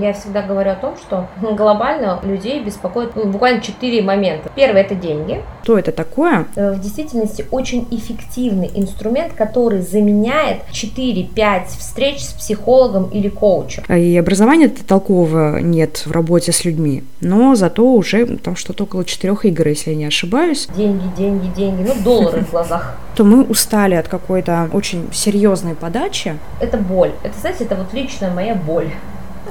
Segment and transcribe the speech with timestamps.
[0.00, 4.50] Я всегда говорю о том, что глобально людей беспокоит ну, буквально четыре момента.
[4.54, 5.42] Первый– это деньги.
[5.62, 6.46] Что это такое?
[6.56, 13.82] Э, в действительности очень эффективный инструмент, который заменяет 4-5 встреч с психологом или коучем.
[13.88, 19.04] А и образования толкового нет в работе с людьми, но зато уже там что-то около
[19.04, 20.68] четырех игр, если я не ошибаюсь.
[20.76, 22.96] Деньги, деньги, деньги, ну доллары в глазах.
[23.16, 26.38] То мы устали от какой-то очень серьезной подачи.
[26.60, 27.12] Это боль.
[27.22, 28.90] Это, знаете, это вот личная моя боль.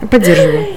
[0.09, 0.67] Поддерживаю.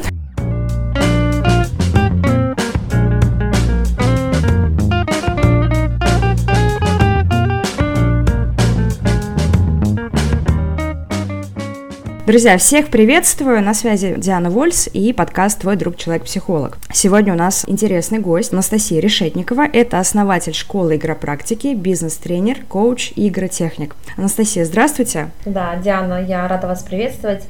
[12.26, 13.60] Друзья, всех приветствую.
[13.60, 16.78] На связи Диана Вольс и подкаст «Твой друг человек-психолог».
[16.92, 19.66] Сегодня у нас интересный гость Анастасия Решетникова.
[19.66, 23.96] Это основатель школы игропрактики, бизнес-тренер, коуч и игротехник.
[24.16, 25.30] Анастасия, здравствуйте.
[25.44, 27.42] Да, Диана, я рада вас приветствовать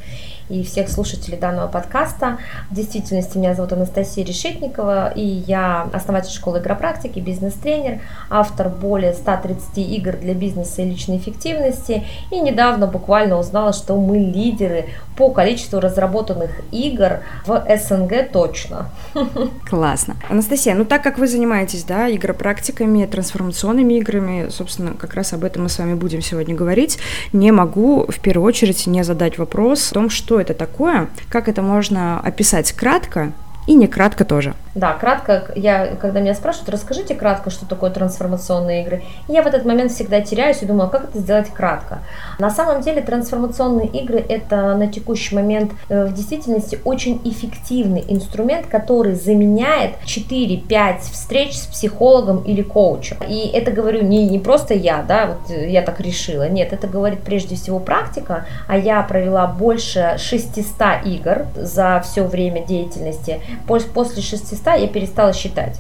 [0.51, 2.39] и всех слушателей данного подкаста.
[2.71, 9.79] В действительности меня зовут Анастасия Решетникова, и я основатель школы игропрактики, бизнес-тренер, автор более 130
[9.79, 12.05] игр для бизнеса и личной эффективности.
[12.31, 18.91] И недавно буквально узнала, что мы лидеры по количеству разработанных игр в СНГ точно.
[19.69, 20.17] Классно.
[20.29, 25.65] Анастасия, ну так как вы занимаетесь, да, игропрактиками, трансформационными играми, собственно, как раз об этом
[25.65, 26.99] мы с вами будем сегодня говорить,
[27.33, 31.63] не могу в первую очередь не задать вопрос о том, что это такое, как это
[31.63, 33.33] можно описать кратко
[33.71, 34.55] и не кратко тоже.
[34.75, 39.65] Да, кратко, я, когда меня спрашивают, расскажите кратко, что такое трансформационные игры, я в этот
[39.65, 41.99] момент всегда теряюсь и думаю, а как это сделать кратко.
[42.41, 48.67] На самом деле трансформационные игры это на текущий момент э, в действительности очень эффективный инструмент,
[48.67, 53.19] который заменяет 4-5 встреч с психологом или коучем.
[53.29, 57.21] И это говорю не, не просто я, да, вот я так решила, нет, это говорит
[57.21, 63.41] прежде всего практика, а я провела больше 600 игр за все время деятельности.
[63.67, 65.79] После 600 листа я перестала считать.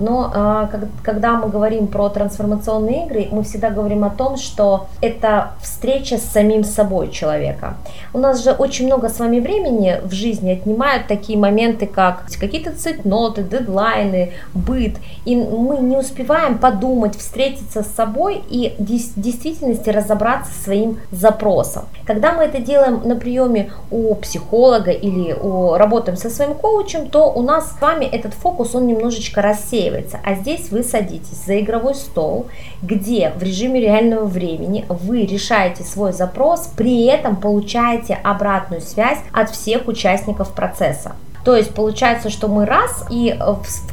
[0.00, 0.70] Но а,
[1.02, 6.24] когда мы говорим про трансформационные игры, мы всегда говорим о том, что это встреча с
[6.24, 7.76] самим собой человека.
[8.12, 12.72] У нас же очень много с вами времени в жизни отнимают такие моменты, как какие-то
[12.72, 14.96] цитноты, дедлайны, быт.
[15.24, 18.84] И мы не успеваем подумать, встретиться с собой и в
[19.20, 21.84] действительности разобраться со своим запросом.
[22.06, 27.30] Когда мы это делаем на приеме у психолога или у, работаем со своим коучем, то
[27.30, 30.20] у нас с вами этот фокус, он немножечко рассеян рассеивается.
[30.24, 32.46] А здесь вы садитесь за игровой стол,
[32.82, 39.50] где в режиме реального времени вы решаете свой запрос, при этом получаете обратную связь от
[39.50, 41.12] всех участников процесса.
[41.44, 43.38] То есть получается, что мы раз и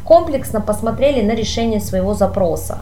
[0.05, 2.77] комплексно посмотрели на решение своего запроса.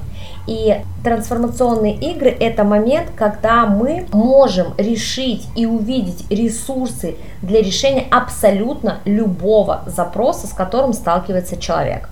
[0.46, 9.00] И трансформационные игры– это момент, когда мы можем решить и увидеть ресурсы для решения абсолютно
[9.06, 12.08] любого запроса, с которым сталкивается человек.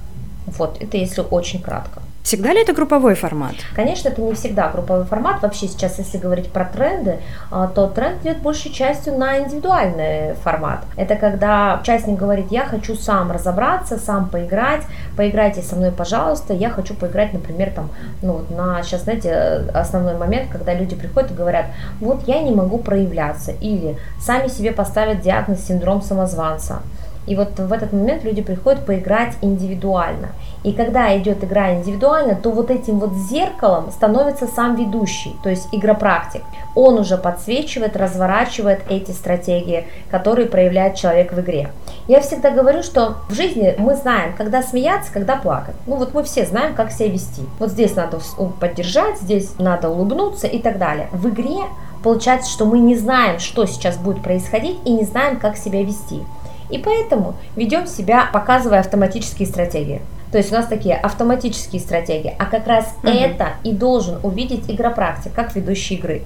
[0.47, 2.01] Вот, это если очень кратко.
[2.27, 3.55] Всегда ли это групповой формат?
[3.73, 5.41] Конечно, это не всегда групповой формат.
[5.41, 7.19] Вообще сейчас, если говорить про тренды,
[7.49, 10.83] а, то тренд идет большей частью на индивидуальный формат.
[10.97, 14.81] Это когда участник говорит, я хочу сам разобраться, сам поиграть,
[15.15, 17.89] поиграйте со мной, пожалуйста, я хочу поиграть, например, там,
[18.21, 21.67] ну вот на, сейчас, знаете, основной момент, когда люди приходят и говорят,
[22.01, 26.81] вот я не могу проявляться, или сами себе поставят диагноз синдром самозванца.
[27.27, 30.29] И вот в этот момент люди приходят поиграть индивидуально.
[30.63, 35.67] И когда идет игра индивидуально, то вот этим вот зеркалом становится сам ведущий, то есть
[35.71, 36.41] игропрактик.
[36.73, 41.69] Он уже подсвечивает, разворачивает эти стратегии, которые проявляет человек в игре.
[42.07, 45.75] Я всегда говорю, что в жизни мы знаем, когда смеяться, когда плакать.
[45.85, 47.43] Ну вот мы все знаем, как себя вести.
[47.59, 48.19] Вот здесь надо
[48.59, 51.09] поддержать, здесь надо улыбнуться и так далее.
[51.11, 51.65] В игре
[52.03, 56.21] получается, что мы не знаем, что сейчас будет происходить и не знаем, как себя вести.
[56.69, 60.01] И поэтому ведем себя, показывая автоматические стратегии.
[60.31, 63.11] То есть у нас такие автоматические стратегии, а как раз угу.
[63.11, 66.23] это и должен увидеть игропрактик, как ведущий игры.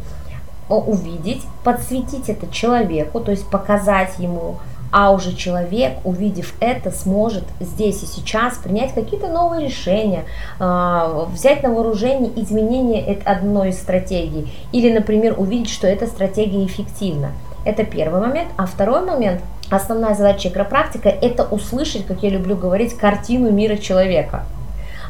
[0.69, 4.57] Увидеть, подсветить это человеку, то есть показать ему,
[4.91, 10.23] а уже человек, увидев это, сможет здесь и сейчас принять какие-то новые решения,
[10.59, 17.31] а, взять на вооружение изменения одной из стратегий, или, например, увидеть, что эта стратегия эффективна.
[17.63, 18.49] Это первый момент.
[18.57, 19.41] А второй момент–
[19.71, 24.43] Основная задача игропрактика– это услышать, как я люблю говорить, картину мира человека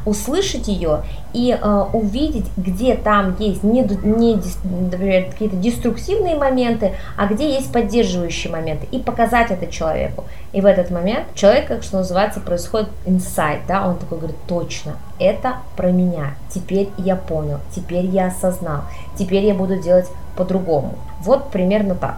[0.05, 1.03] услышать ее
[1.33, 7.71] и э, увидеть, где там есть не, не например, какие-то деструктивные моменты, а где есть
[7.71, 10.25] поддерживающие моменты, и показать это человеку.
[10.53, 14.97] И в этот момент человек, как что называется, происходит инсайт, да, он такой говорит, точно,
[15.19, 18.81] это про меня, теперь я понял, теперь я осознал,
[19.17, 20.95] теперь я буду делать по-другому.
[21.21, 22.17] Вот примерно так.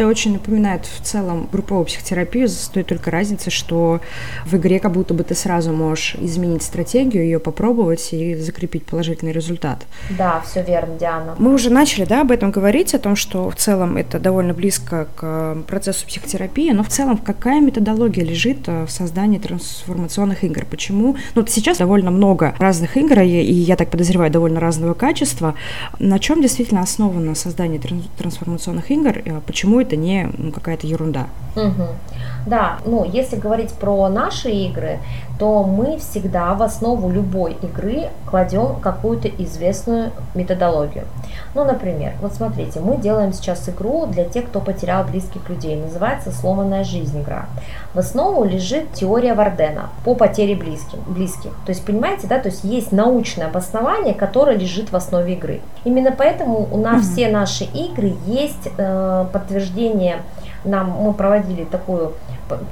[0.00, 4.00] Это очень напоминает в целом групповую психотерапию, с той только разницей, что
[4.46, 9.32] в игре как будто бы ты сразу можешь изменить стратегию, ее попробовать и закрепить положительный
[9.32, 9.84] результат.
[10.08, 11.34] Да, все верно, Диана.
[11.38, 15.06] Мы уже начали да, об этом говорить, о том, что в целом это довольно близко
[15.16, 20.64] к процессу психотерапии, но в целом какая методология лежит э, в создании трансформационных игр?
[20.64, 21.16] Почему?
[21.34, 25.56] Ну, сейчас довольно много разных игр, и я так подозреваю, довольно разного качества.
[25.98, 27.78] На чем действительно основано создание
[28.16, 29.20] трансформационных игр?
[29.26, 31.26] Э, почему это не ну, какая-то ерунда?
[31.56, 31.86] Угу.
[32.46, 34.98] Да, ну, если говорить про наши игры,
[35.40, 41.04] то мы всегда в основу любой игры кладем какую-то известную методологию.
[41.54, 45.76] Ну, например, вот смотрите, мы делаем сейчас игру для тех, кто потерял близких людей.
[45.76, 47.46] Называется «Сломанная жизнь» игра.
[47.94, 50.98] В основу лежит теория Вардена по потере близких.
[51.08, 51.52] близких.
[51.64, 55.62] То есть, понимаете, да, то есть есть научное обоснование, которое лежит в основе игры.
[55.84, 57.12] Именно поэтому у нас mm-hmm.
[57.12, 60.18] все наши игры есть э, подтверждение
[60.64, 62.12] нам мы проводили такую,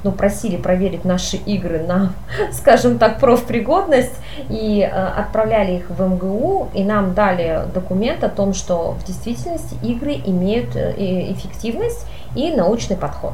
[0.03, 2.13] ну, просили проверить наши игры на,
[2.51, 4.15] скажем так, профпригодность
[4.49, 9.75] и э, отправляли их в МГУ, и нам дали документ о том, что в действительности
[9.83, 10.93] игры имеют э,
[11.31, 12.05] эффективность
[12.35, 13.33] и научный подход.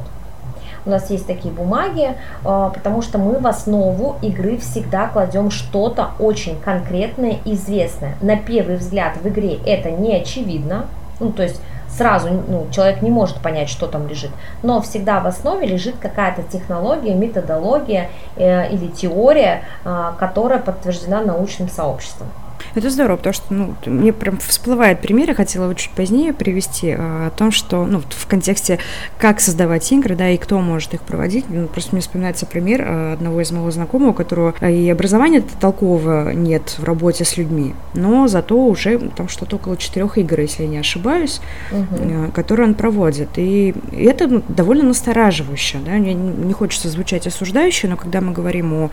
[0.86, 2.14] У нас есть такие бумаги, э,
[2.44, 8.14] потому что мы в основу игры всегда кладем что-то очень конкретное, известное.
[8.20, 10.86] На первый взгляд в игре это не очевидно,
[11.18, 11.60] ну, то есть
[11.96, 14.30] сразу ну, человек не может понять, что там лежит.
[14.62, 21.68] Но всегда в основе лежит какая-то технология, методология э, или теория, э, которая подтверждена научным
[21.68, 22.28] сообществом.
[22.74, 26.94] Это здорово, потому что ну, мне прям всплывает пример, я хотела его чуть позднее привести,
[26.96, 28.78] а, о том, что ну, в контексте,
[29.18, 31.46] как создавать игры, да, и кто может их проводить.
[31.48, 36.30] Ну, просто мне вспоминается пример а, одного из моего знакомого, у которого и образования толкового
[36.30, 40.68] нет в работе с людьми, но зато уже там что-то около четырех игр, если я
[40.68, 41.40] не ошибаюсь,
[41.72, 42.30] угу.
[42.32, 43.30] которые он проводит.
[43.36, 45.78] И это ну, довольно настораживающе.
[45.84, 45.92] Да?
[45.92, 48.90] Мне не хочется звучать осуждающе, но когда мы говорим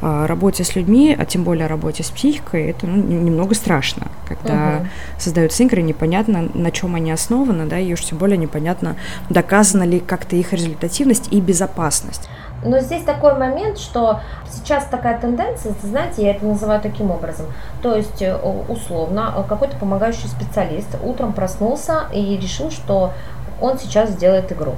[0.00, 4.08] о работе с людьми, а тем более о работе с психикой, это ну, немного страшно,
[4.28, 4.88] когда угу.
[5.18, 8.96] создаются игры, непонятно, на чем они основаны, да, и уж тем более непонятно,
[9.30, 12.28] доказана ли как-то их результативность и безопасность.
[12.64, 14.20] Но здесь такой момент, что
[14.50, 17.46] сейчас такая тенденция, знаете, я это называю таким образом.
[17.82, 18.34] То есть, э,
[18.68, 23.12] условно, э, какой-то помогающий специалист утром проснулся и решил, что
[23.60, 24.74] он сейчас сделает игру.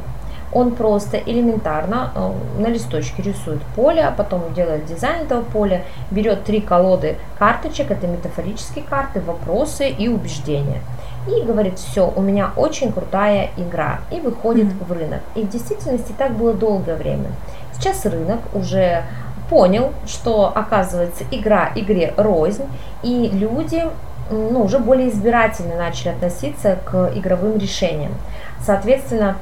[0.52, 6.44] Он просто элементарно э, на листочке рисует поле, а потом делает дизайн этого поля, берет
[6.44, 10.80] три колоды карточек, это метафорические карты, вопросы и убеждения.
[11.26, 14.00] И говорит, все, у меня очень крутая игра.
[14.10, 14.86] И выходит mm-hmm.
[14.86, 15.20] в рынок.
[15.34, 17.26] И в действительности так было долгое время.
[17.74, 19.02] Сейчас рынок уже
[19.50, 22.64] понял, что оказывается игра игре рознь,
[23.02, 23.84] и люди
[24.30, 28.12] ну, уже более избирательно начали относиться к игровым решениям.
[28.60, 29.36] Соответственно,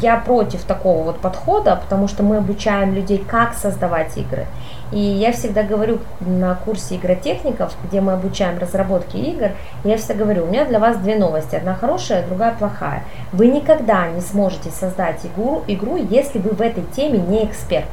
[0.00, 4.46] я против такого вот подхода, потому что мы обучаем людей, как создавать игры.
[4.90, 9.50] И я всегда говорю на курсе игротехников, где мы обучаем разработке игр,
[9.84, 13.04] я всегда говорю, у меня для вас две новости, одна хорошая, другая плохая.
[13.32, 17.86] Вы никогда не сможете создать игру, игру если вы в этой теме не эксперт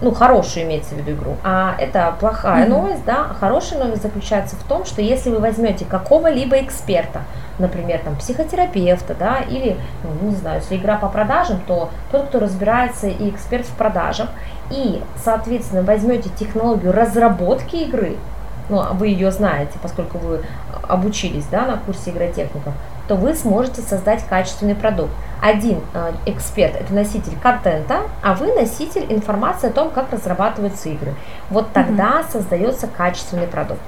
[0.00, 1.36] ну, хорошую имеется в виду игру.
[1.44, 2.68] А это плохая mm-hmm.
[2.68, 3.24] новость, да.
[3.38, 7.22] Хорошая новость заключается в том, что если вы возьмете какого-либо эксперта,
[7.58, 12.40] например, там, психотерапевта, да, или, ну, не знаю, если игра по продажам, то тот, кто
[12.40, 14.30] разбирается и эксперт в продажах,
[14.70, 18.16] и, соответственно, возьмете технологию разработки игры,
[18.70, 20.42] ну, а вы ее знаете, поскольку вы
[20.88, 22.72] обучились, да, на курсе игротехников,
[23.08, 25.12] то вы сможете создать качественный продукт.
[25.40, 31.14] Один э, эксперт– это носитель контента, а вы носитель информации о том, как разрабатываются игры.
[31.48, 32.32] Вот тогда угу.
[32.32, 33.80] создается качественный продукт.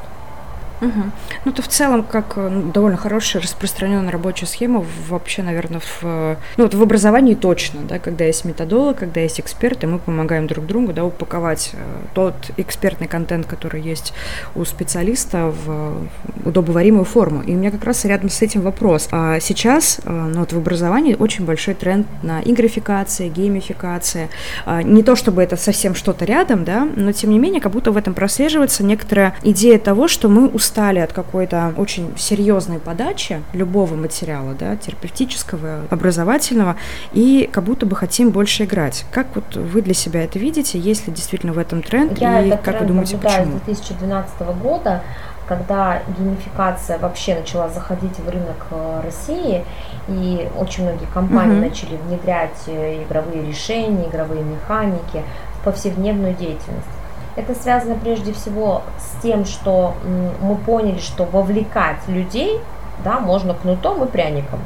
[0.82, 1.02] Угу.
[1.44, 6.00] Ну, это в целом как э, ну, довольно хорошая распространенная рабочая схема вообще, наверное, в,
[6.02, 10.48] э, ну, вот в образовании точно, да, когда есть методолог, когда есть эксперты, мы помогаем
[10.48, 11.76] друг другу, да, упаковать э,
[12.14, 14.12] тот экспертный контент, который есть
[14.56, 16.08] у специалиста в
[16.44, 17.42] удобоваримую форму.
[17.42, 19.08] И у меня как раз рядом с этим вопрос.
[19.12, 24.30] А сейчас, ну, вот в образовании очень большой тренд на игрификация, геймификация.
[24.66, 27.92] А, не то, чтобы это совсем что-то рядом, да, но тем не менее, как будто
[27.92, 33.42] в этом прослеживается некоторая идея того, что мы устали устали от какой-то очень серьезной подачи
[33.52, 36.76] любого материала, да, терапевтического, образовательного,
[37.12, 39.04] и как будто бы хотим больше играть.
[39.10, 40.78] Как вот вы для себя это видите?
[40.78, 42.18] Есть ли действительно в этом тренд?
[42.18, 43.58] Я и этот как тренд вы думаете, почему?
[43.58, 45.02] с 2012 года,
[45.46, 49.64] когда геймификация вообще начала заходить в рынок э, России,
[50.08, 51.68] и очень многие компании uh-huh.
[51.68, 55.22] начали внедрять э, игровые решения, игровые механики
[55.60, 57.01] в повседневную деятельность.
[57.36, 59.94] Это связано прежде всего с тем, что
[60.42, 62.60] мы поняли, что вовлекать людей
[63.04, 64.60] да, можно кнутом и пряником.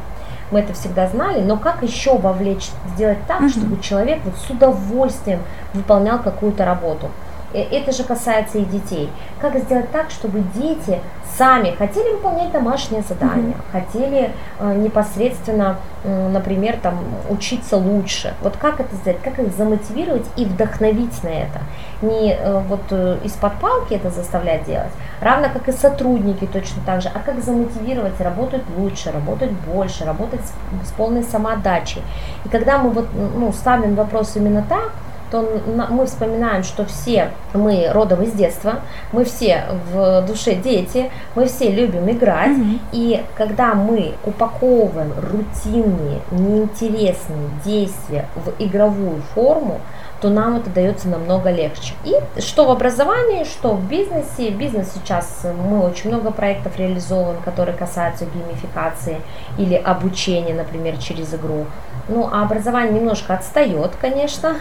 [0.50, 3.48] мы это всегда знали, но как еще вовлечь, сделать так, mm-hmm.
[3.48, 5.40] чтобы человек вот с удовольствием
[5.74, 7.10] выполнял какую-то работу.
[7.56, 9.08] Э, это же касается и детей.
[9.40, 11.00] Как сделать так, чтобы дети
[11.38, 13.72] сами хотели выполнять домашние задания, mm-hmm.
[13.72, 16.98] хотели э, непосредственно, э, например, там
[17.30, 18.34] учиться лучше.
[18.42, 21.60] Вот как это сделать, как их замотивировать и вдохновить на это.
[22.02, 27.00] Не э, вот э, из-под палки это заставлять делать, равно как и сотрудники точно так
[27.00, 32.02] же, а как замотивировать работать лучше, работать больше, работать с, с полной самоотдачей.
[32.44, 34.92] И когда мы вот ну, ставим вопрос именно так,
[35.30, 35.48] то
[35.90, 38.80] мы вспоминаем, что все мы родом из детства,
[39.12, 42.80] мы все в душе дети, мы все любим играть, mm-hmm.
[42.92, 49.80] и когда мы упаковываем рутинные, неинтересные действия в игровую форму,
[50.20, 51.94] то нам это дается намного легче.
[52.04, 54.50] И что в образовании, что в бизнесе.
[54.50, 59.18] Бизнес сейчас мы очень много проектов реализовываем, которые касаются геймификации
[59.58, 61.66] или обучения, например, через игру.
[62.08, 64.56] Ну, а образование немножко отстает, конечно,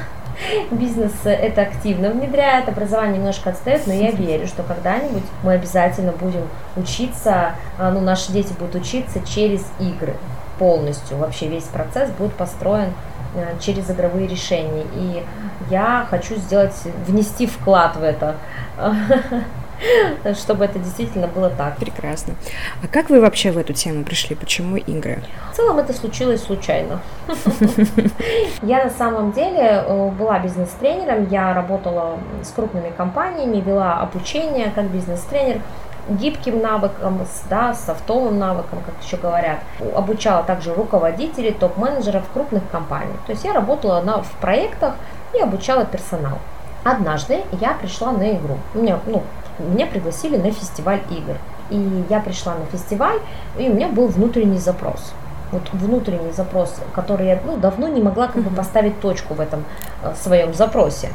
[0.71, 6.47] бизнес это активно внедряет, образование немножко отстает, но я верю, что когда-нибудь мы обязательно будем
[6.75, 10.15] учиться, а, ну, наши дети будут учиться через игры
[10.59, 11.17] полностью.
[11.17, 12.93] Вообще весь процесс будет построен
[13.35, 14.85] а, через игровые решения.
[14.95, 15.23] И
[15.69, 16.75] я хочу сделать,
[17.07, 18.35] внести вклад в это.
[20.35, 21.77] чтобы это действительно было так.
[21.77, 22.35] Прекрасно.
[22.83, 24.35] А как вы вообще в эту тему пришли?
[24.35, 25.21] Почему игры?
[25.51, 26.99] В целом это случилось случайно.
[28.61, 34.85] Я на самом деле э, была бизнес-тренером, я работала с крупными компаниями, вела обучение как
[34.85, 35.61] бизнес-тренер
[36.09, 39.59] гибким навыкам, да, софтовым навыкам, как еще говорят.
[39.95, 43.15] Обучала также руководителей, топ-менеджеров крупных компаний.
[43.25, 44.95] То есть я работала на, в проектах
[45.33, 46.39] и обучала персонал.
[46.83, 48.59] Однажды я пришла на игру.
[48.75, 49.23] У меня, ну,
[49.63, 51.37] меня пригласили на фестиваль игр.
[51.69, 53.19] И я пришла на фестиваль,
[53.57, 55.13] и у меня был внутренний запрос.
[55.51, 59.63] Вот внутренний запрос, который я ну, давно не могла как бы поставить точку в этом
[60.03, 61.09] э, своем запросе.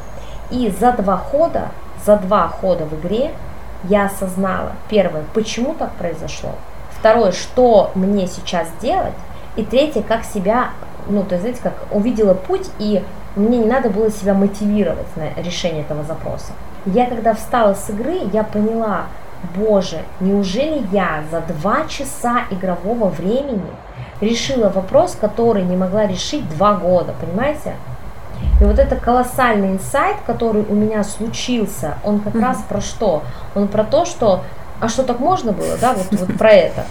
[0.49, 1.69] И за два хода,
[2.05, 3.31] за два хода в игре
[3.83, 6.51] я осознала, первое, почему так произошло,
[6.91, 9.13] второе, что мне сейчас делать,
[9.55, 10.69] и третье, как себя,
[11.07, 13.03] ну, то есть, знаете, как увидела путь, и
[13.35, 16.53] мне не надо было себя мотивировать на решение этого запроса.
[16.85, 19.05] Я когда встала с игры, я поняла,
[19.55, 23.61] боже, неужели я за два часа игрового времени
[24.19, 27.75] решила вопрос, который не могла решить два года, понимаете?
[28.59, 32.41] И вот это колоссальный инсайт, который у меня случился, он как mm-hmm.
[32.41, 33.23] раз про что?
[33.55, 34.43] Он про то, что,
[34.79, 36.85] а что так можно было, да, вот, вот про это.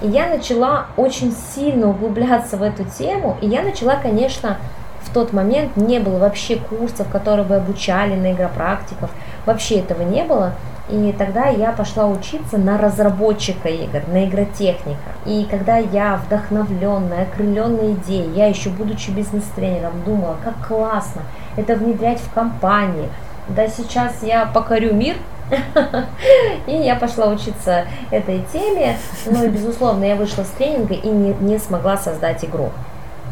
[0.00, 4.56] И я начала очень сильно углубляться в эту тему, и я начала, конечно,
[5.02, 9.10] в тот момент не было вообще курсов, которые бы обучали на игропрактиков,
[9.46, 10.52] вообще этого не было.
[10.88, 14.98] И тогда я пошла учиться на разработчика игр, на игротехника.
[15.24, 21.22] И когда я вдохновленная, окрыленная идеей, я еще будучи бизнес-тренером думала, как классно
[21.56, 23.08] это внедрять в компании.
[23.48, 25.16] Да сейчас я покорю мир,
[26.66, 28.96] и я пошла учиться этой теме.
[29.26, 32.70] Ну и, безусловно, я вышла с тренинга и не, не смогла создать игру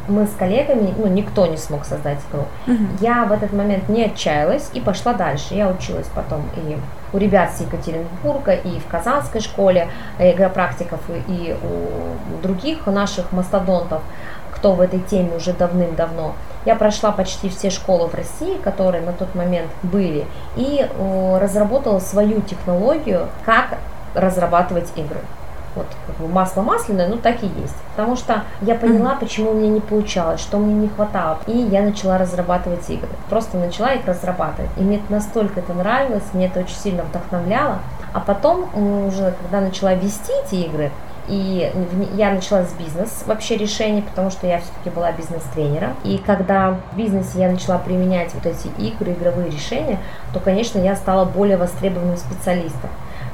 [0.08, 2.44] мы с коллегами, ну, никто не смог создать игру.
[2.66, 2.84] Угу.
[3.00, 5.54] Я в этот момент не отчаялась и пошла дальше.
[5.54, 6.76] Я училась потом и
[7.12, 9.88] у ребят с Екатеринбурга, и в Казанской школе
[10.18, 14.02] э, игропрактиков, и, у других наших мастодонтов,
[14.54, 16.34] кто в этой теме уже давным-давно.
[16.64, 20.86] Я прошла почти все школы в России, которые на тот момент были, и
[21.40, 23.78] разработала свою технологию, как
[24.14, 25.20] разрабатывать игры
[25.78, 27.76] вот масло масляное, ну так и есть.
[27.96, 29.20] Потому что я поняла, mm-hmm.
[29.20, 31.38] почему мне не получалось, что мне не хватало.
[31.46, 33.08] И я начала разрабатывать игры.
[33.30, 34.70] Просто начала их разрабатывать.
[34.76, 37.78] И мне настолько это нравилось, мне это очень сильно вдохновляло.
[38.12, 38.68] А потом
[39.06, 40.90] уже, когда начала вести эти игры,
[41.28, 41.70] и
[42.14, 45.94] я начала с бизнес вообще решений, потому что я все-таки была бизнес-тренером.
[46.02, 49.98] И когда в бизнесе я начала применять вот эти игры, игровые решения,
[50.32, 52.88] то, конечно, я стала более востребованным специалистом.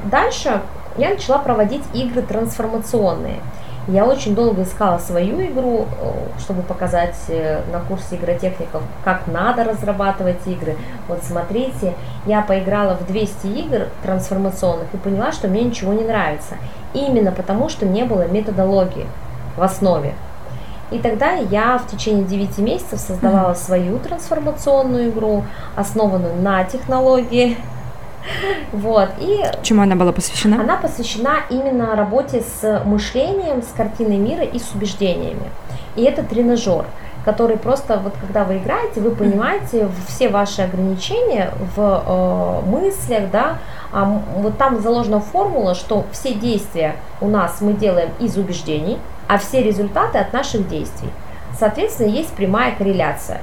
[0.05, 0.61] Дальше
[0.97, 3.41] я начала проводить игры трансформационные.
[3.87, 9.65] Я очень долго искала свою игру, э, чтобы показать э, на курсе игротехников, как надо
[9.65, 10.77] разрабатывать игры.
[11.07, 11.93] Вот смотрите,
[12.25, 16.55] я поиграла в 200 игр трансформационных и поняла, что мне ничего не нравится.
[16.95, 19.07] Именно потому, что не было методологии
[19.57, 20.15] в основе.
[20.91, 25.45] И тогда я в течение 9 месяцев создавала свою трансформационную игру,
[25.77, 27.59] основанную на технологии
[28.73, 29.45] вот, и...
[29.63, 30.61] Чему она была посвящена?
[30.61, 35.51] Она посвящена именно работе с мышлением, с картиной мира и с убеждениями.
[35.97, 36.87] И это тренажер
[37.25, 43.59] который просто вот когда вы играете, вы понимаете все ваши ограничения в э, мыслях, да,
[43.93, 49.39] а вот там заложена формула, что все действия у нас мы делаем из убеждений, а
[49.39, 51.09] все результаты от наших действий.
[51.59, 53.41] Соответственно, есть прямая корреляция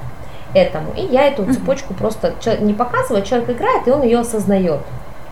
[0.54, 0.92] этому.
[0.96, 4.80] И я эту цепочку просто не показываю, человек играет, и он ее осознает.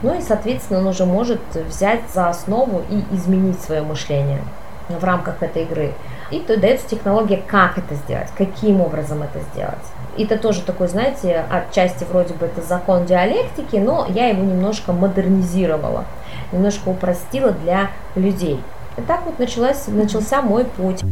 [0.03, 4.43] Ну и, соответственно, он уже может взять за основу и изменить свое мышление
[4.89, 5.93] в рамках этой игры.
[6.31, 9.75] И то дается технология, как это сделать, каким образом это сделать.
[10.17, 14.93] И это тоже такой, знаете, отчасти вроде бы это закон диалектики, но я его немножко
[14.93, 16.05] модернизировала,
[16.53, 18.61] немножко упростила для людей.
[18.97, 21.03] И так вот началась, начался мой путь.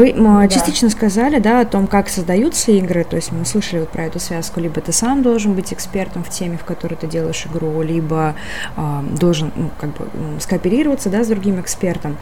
[0.00, 0.48] Вы да.
[0.48, 4.18] частично сказали, да, о том, как создаются игры, то есть мы слышали вот про эту
[4.18, 8.34] связку, либо ты сам должен быть экспертом в теме, в которой ты делаешь игру, либо
[8.78, 10.08] э, должен, ну, как бы
[10.40, 12.16] скооперироваться, да, с другим экспертом.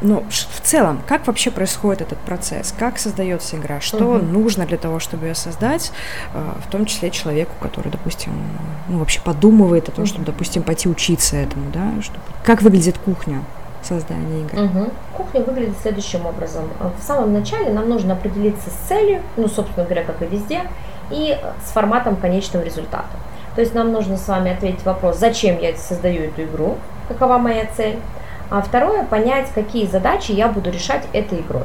[0.00, 2.72] Но в целом, как вообще происходит этот процесс?
[2.78, 3.80] Как создается игра?
[3.80, 4.24] Что угу.
[4.24, 5.90] нужно для того, чтобы ее создать,
[6.32, 8.34] э, в том числе человеку, который, допустим,
[8.88, 12.20] ну, вообще подумывает о том, чтобы, допустим, пойти учиться этому, да, чтобы...
[12.44, 13.42] как выглядит кухня?
[13.86, 14.58] Создания игр?
[14.62, 14.90] Угу.
[15.16, 16.64] Кухня выглядит следующим образом.
[16.98, 20.62] В самом начале нам нужно определиться с целью, ну, собственно говоря, как и везде,
[21.10, 23.04] и с форматом конечного результата.
[23.54, 26.76] То есть нам нужно с вами ответить вопрос, зачем я создаю эту игру,
[27.08, 27.98] какова моя цель.
[28.50, 31.64] А второе, понять, какие задачи я буду решать этой игрой.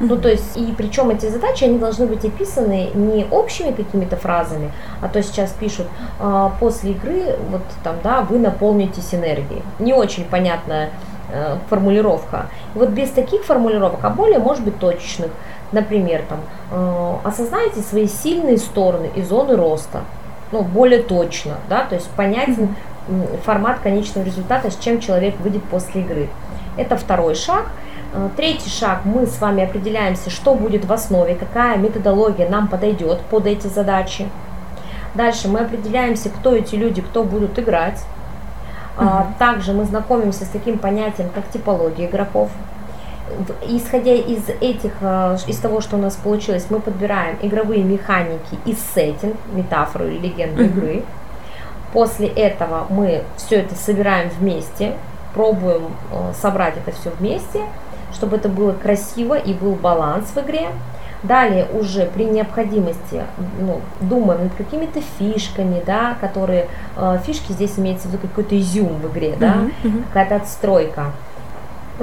[0.00, 4.72] Ну, то есть, и причем эти задачи, они должны быть описаны не общими какими-то фразами,
[5.00, 5.86] а то сейчас пишут,
[6.18, 9.62] а, после игры, вот там, да, вы наполнитесь энергией.
[9.78, 10.90] Не очень понятно,
[11.34, 12.48] Э, формулировка.
[12.74, 15.30] И вот без таких формулировок, а более, может быть, точечных,
[15.72, 20.02] например, там, э, осознайте свои сильные стороны и зоны роста,
[20.50, 22.76] ну, более точно, да, то есть понятен
[23.46, 26.28] формат конечного результата, с чем человек выйдет после игры.
[26.76, 27.64] Это второй шаг.
[28.12, 33.20] Э, третий шаг, мы с вами определяемся, что будет в основе, какая методология нам подойдет
[33.30, 34.28] под эти задачи.
[35.14, 38.04] Дальше мы определяемся, кто эти люди, кто будут играть.
[38.96, 42.50] А, также мы знакомимся с таким понятием, как типология игроков.
[43.66, 48.74] Исходя из этих, а, из того, что у нас получилось, мы подбираем игровые механики и
[48.94, 51.02] сеттинг, метафору или легенду игры.
[51.92, 54.94] После этого мы все это собираем вместе,
[55.34, 57.62] пробуем а, собрать это все вместе,
[58.12, 60.68] чтобы это было красиво и был баланс в игре.
[61.22, 63.22] Далее уже при необходимости
[63.60, 68.98] ну, думаем над какими-то фишками, да, которые э, фишки здесь имеется в виду какой-то изюм
[68.98, 70.04] в игре, да, uh-huh, uh-huh.
[70.08, 71.12] какая-то отстройка.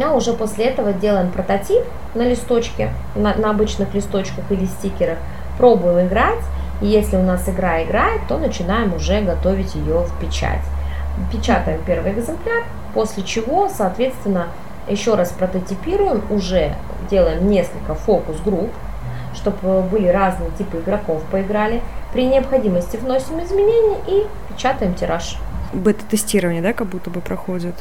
[0.02, 1.84] А уже после этого делаем прототип
[2.16, 5.18] на листочке, на, на обычных листочках или стикерах,
[5.58, 6.40] пробуем играть,
[6.82, 10.64] и если у нас игра играет, то начинаем уже готовить ее в печать.
[11.32, 14.48] Печатаем первый экземпляр, после чего, соответственно,
[14.88, 16.76] еще раз прототипируем, уже
[17.10, 18.70] делаем несколько фокус-групп,
[19.34, 21.82] чтобы были разные типы игроков поиграли.
[22.14, 25.38] При необходимости вносим изменения и печатаем тираж.
[25.74, 27.76] Бета-тестирование, да, как будто бы проходит?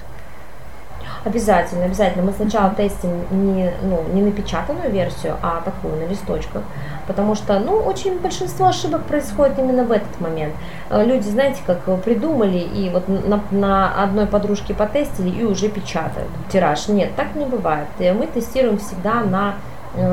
[1.25, 2.25] Обязательно, обязательно.
[2.25, 6.63] Мы сначала тестим не, ну, не напечатанную версию, а такую на листочках.
[7.07, 10.55] Потому что, ну, очень большинство ошибок происходит именно в этот момент.
[10.91, 16.29] Э, люди, знаете, как придумали и вот на, на одной подружке потестили и уже печатают
[16.51, 16.89] тираж.
[16.89, 17.89] Нет, так не бывает.
[17.99, 19.57] Э, мы тестируем всегда на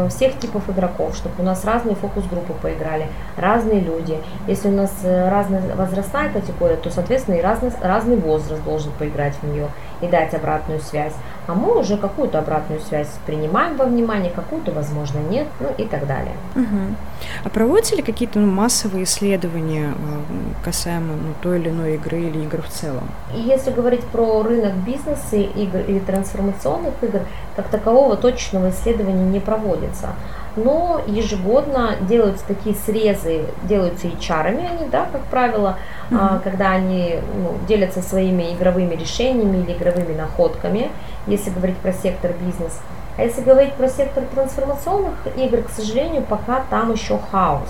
[0.10, 3.08] всех типов игроков, чтобы у нас разные фокус-группы поиграли,
[3.38, 4.18] разные люди.
[4.48, 9.36] Если у нас э, разная возрастная категория, то, соответственно, и разный, разный возраст должен поиграть
[9.42, 9.68] в нее
[10.06, 11.14] и дать обратную связь.
[11.48, 16.08] А мы уже какую-то обратную связь принимаем во внимание, какую-то, возможно, нет, ну и так
[16.08, 16.34] далее.
[16.56, 16.96] Угу.
[17.44, 22.44] А проводятся ли какие-то ну, массовые исследования э, касаемо ну, той или иной игры или
[22.44, 23.04] игр в целом?
[23.36, 27.22] И если говорить про рынок бизнеса игр или трансформационных игр,
[27.56, 30.10] как такового точного исследования не проводится
[30.56, 35.78] но ежегодно делаются такие срезы, делаются HR они, да, как правило,
[36.10, 36.44] mm-hmm.
[36.44, 40.90] когда они ну, делятся своими игровыми решениями или игровыми находками,
[41.28, 42.80] если говорить про сектор бизнес.
[43.18, 47.70] А если говорить про сектор трансформационных игр, к сожалению, пока там еще хаос.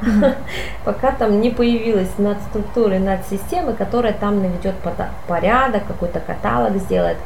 [0.00, 0.34] Mm-hmm.
[0.84, 4.74] Пока там не появилась над структурой, над системой, которая там наведет
[5.28, 7.18] порядок, какой-то каталог сделает.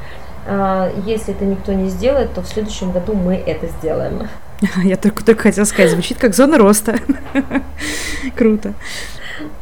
[0.46, 4.28] А, если это никто не сделает, то в следующем году мы это сделаем.
[4.84, 6.96] Я только, только хотела сказать, звучит как зона роста.
[8.36, 8.74] Круто.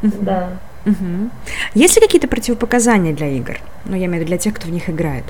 [0.03, 0.51] Да.
[0.87, 1.31] Угу.
[1.75, 3.59] Есть ли какие-то противопоказания для игр?
[3.85, 5.25] Ну, я имею в виду для тех, кто в них играет.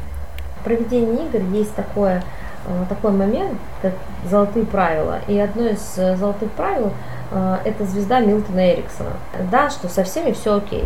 [0.61, 2.23] В проведении игр есть такое,
[2.67, 3.93] э, такой момент, как
[4.29, 5.21] золотые правила.
[5.27, 6.93] И одно из э, золотых правил
[7.33, 9.13] э, это звезда Милтона Эриксона.
[9.51, 10.85] Да, что со всеми все окей.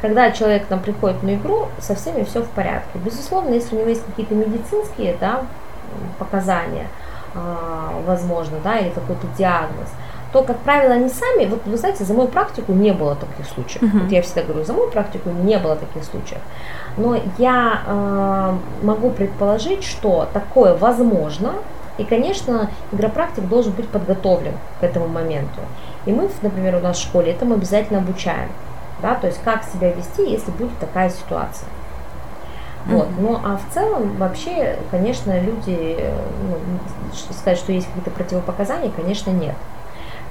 [0.00, 2.98] Когда человек к нам приходит на игру, со всеми все в порядке.
[3.04, 5.44] Безусловно, если у него есть какие-то медицинские да,
[6.18, 6.86] показания,
[8.06, 9.88] возможно, да, или какой-то диагноз,
[10.32, 13.82] то, как правило, они сами, вот вы знаете, за мою практику не было таких случаев.
[13.82, 14.00] Мгм.
[14.00, 16.40] Вот я всегда говорю, за мою практику не было таких случаев.
[16.96, 21.54] Но я э, могу предположить, что такое возможно,
[21.96, 25.60] и, конечно, игропрактик должен быть подготовлен к этому моменту.
[26.06, 28.50] И мы, например, у нас в школе этому обязательно обучаем.
[29.02, 31.68] Да, то есть как себя вести, если будет такая ситуация.
[32.86, 33.08] Вот.
[33.10, 33.22] Мгм.
[33.22, 35.98] Ну а в целом вообще, конечно, люди,
[36.48, 36.56] ну,
[37.32, 39.56] сказать, что есть какие-то противопоказания, конечно, нет.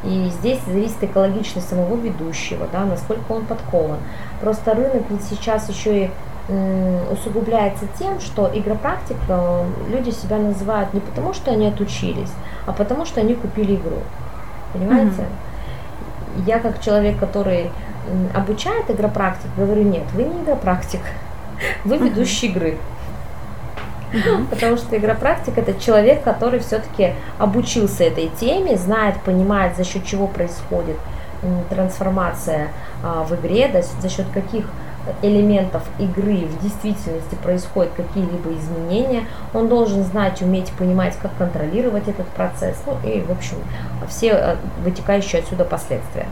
[0.04, 3.98] И здесь зависит экологичность самого ведущего, да, насколько он подкован.
[4.42, 6.12] Просто рынок ведь сейчас еще и
[7.12, 9.18] усугубляется тем, что игропрактик
[9.90, 12.32] люди себя называют не потому, что они отучились,
[12.66, 13.98] а потому, что они купили игру.
[14.72, 15.26] Понимаете?
[16.46, 17.70] Я как человек, который
[18.34, 21.02] обучает игропрактик, говорю, нет, вы не игропрактик,
[21.84, 22.78] вы ведущий игры.
[24.50, 30.28] Потому что игропрактик это человек, который все-таки обучился этой теме, знает, понимает, за счет чего
[30.28, 30.96] происходит
[31.70, 32.70] трансформация
[33.04, 34.66] а, в игре, да, за счет каких
[35.22, 39.24] элементов игры в действительности происходят какие-либо изменения.
[39.54, 42.78] Он должен знать, уметь понимать, как контролировать этот процесс.
[42.86, 43.58] Ну и, в общем,
[44.10, 46.28] все э, вытекающие отсюда последствия.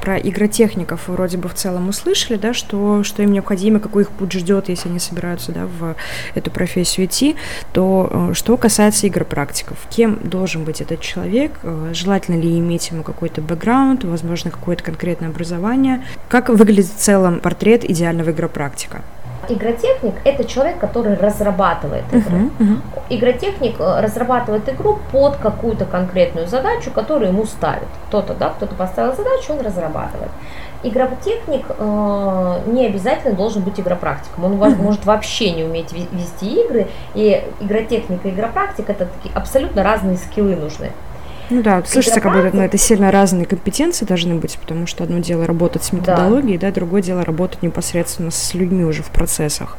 [0.00, 4.32] Про игротехников вроде бы в целом услышали, да, что, что им необходимо, какой их путь
[4.32, 5.94] ждет, если они собираются да, в
[6.34, 7.36] эту профессию идти,
[7.72, 13.02] то э, что касается игропрактиков, кем должен быть этот человек, Э, желательно ли иметь ему
[13.02, 19.02] какой-то бэкграунд, возможно, какое-то конкретное образование, как выглядит в целом портрет идеального игропрактика?
[19.48, 22.36] Игротехник– это человек, который разрабатывает игры.
[22.36, 22.82] Мгм, мгм.
[23.08, 27.88] Игротехник э, разрабатывает игру под какую-то конкретную задачу, которую ему ставят.
[28.08, 30.30] Кто-то, да, кто-то поставил задачу, он разрабатывает.
[30.82, 34.44] Игротехник э, не обязательно должен быть игропрактиком.
[34.44, 34.82] Он Мгм.
[34.82, 36.86] может вообще не уметь ве- вести игры.
[37.14, 40.90] И игротехник и игропрактик– это такие абсолютно разные скиллы нужны.
[41.50, 45.18] Ну да, слышится, как будто ну, это сильно разные компетенции должны быть, потому что одно
[45.18, 49.76] дело работать с методологией, да, другое дело работать непосредственно с людьми уже в процессах.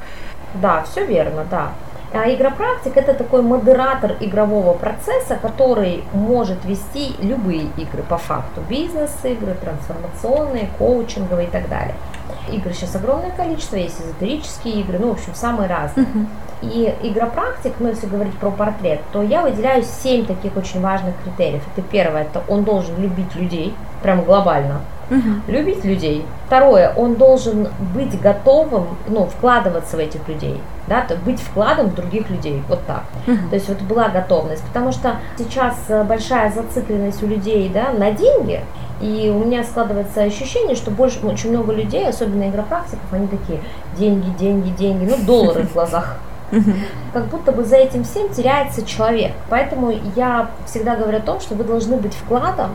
[0.55, 1.73] Да, все верно, да.
[2.11, 8.61] А игропрактик это такой модератор игрового процесса, который может вести любые игры по факту.
[8.67, 11.93] Бизнес-игры, трансформационные, коучинговые и так далее.
[12.51, 16.07] Игр сейчас огромное количество, есть эзотерические игры, ну, в общем, самые разные.
[16.63, 21.63] И игропрактик, ну, если говорить про портрет, то я выделяю семь таких очень важных критериев.
[21.75, 25.41] Это первое, это он должен любить людей, прям глобально Мгм.
[25.47, 26.25] любить людей.
[26.47, 31.95] Второе, он должен быть готовым, ну, вкладываться в этих людей, да, то быть вкладом в
[31.95, 33.03] других людей, вот так.
[33.27, 33.49] Мгм.
[33.49, 38.11] То есть вот была готовность, потому что сейчас э, большая зацикленность у людей, да, на
[38.11, 38.61] деньги,
[39.01, 43.59] и у меня складывается ощущение, что больше, очень много людей, особенно игропрактиков, они такие,
[43.97, 46.17] деньги, деньги, деньги, ну, доллары в глазах
[47.13, 49.33] как будто бы за этим всем теряется человек.
[49.49, 52.71] Поэтому я всегда говорю о том, что вы должны быть вкладом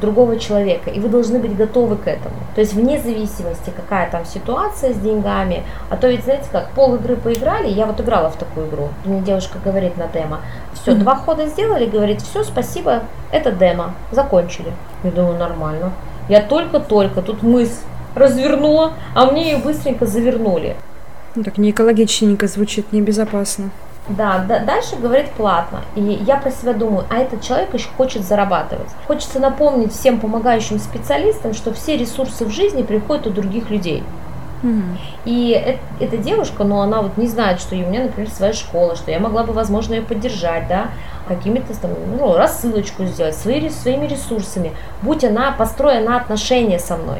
[0.00, 2.34] другого человека, и вы должны быть готовы к этому.
[2.54, 6.94] То есть вне зависимости, какая там ситуация с деньгами, а то ведь, знаете как, пол
[6.96, 10.40] игры поиграли, я вот играла в такую игру, мне девушка говорит на демо,
[10.74, 11.00] все, Мгм.
[11.00, 14.72] два хода сделали, говорит, все, спасибо, это демо, закончили.
[15.02, 15.92] Я думаю, нормально.
[16.28, 17.72] Я только-только тут мысль
[18.14, 20.76] развернула, а мне ее быстренько завернули.
[21.34, 23.70] Ну, так не экологичненько звучит, небезопасно.
[24.08, 25.80] Да, да, дальше говорит платно.
[25.96, 28.88] И я про себя думаю, а этот человек еще хочет зарабатывать.
[29.08, 34.04] Хочется напомнить всем помогающим специалистам, что все ресурсы в жизни приходят у других людей.
[35.24, 39.10] И эта девушка, ну, она вот не знает, что у меня, например, своя школа, что
[39.10, 40.86] я могла бы, возможно, ее поддержать, да,
[41.28, 47.18] какими-то там, ну, рассылочку сделать, свои, своими ресурсами, будь она построена отношения со мной.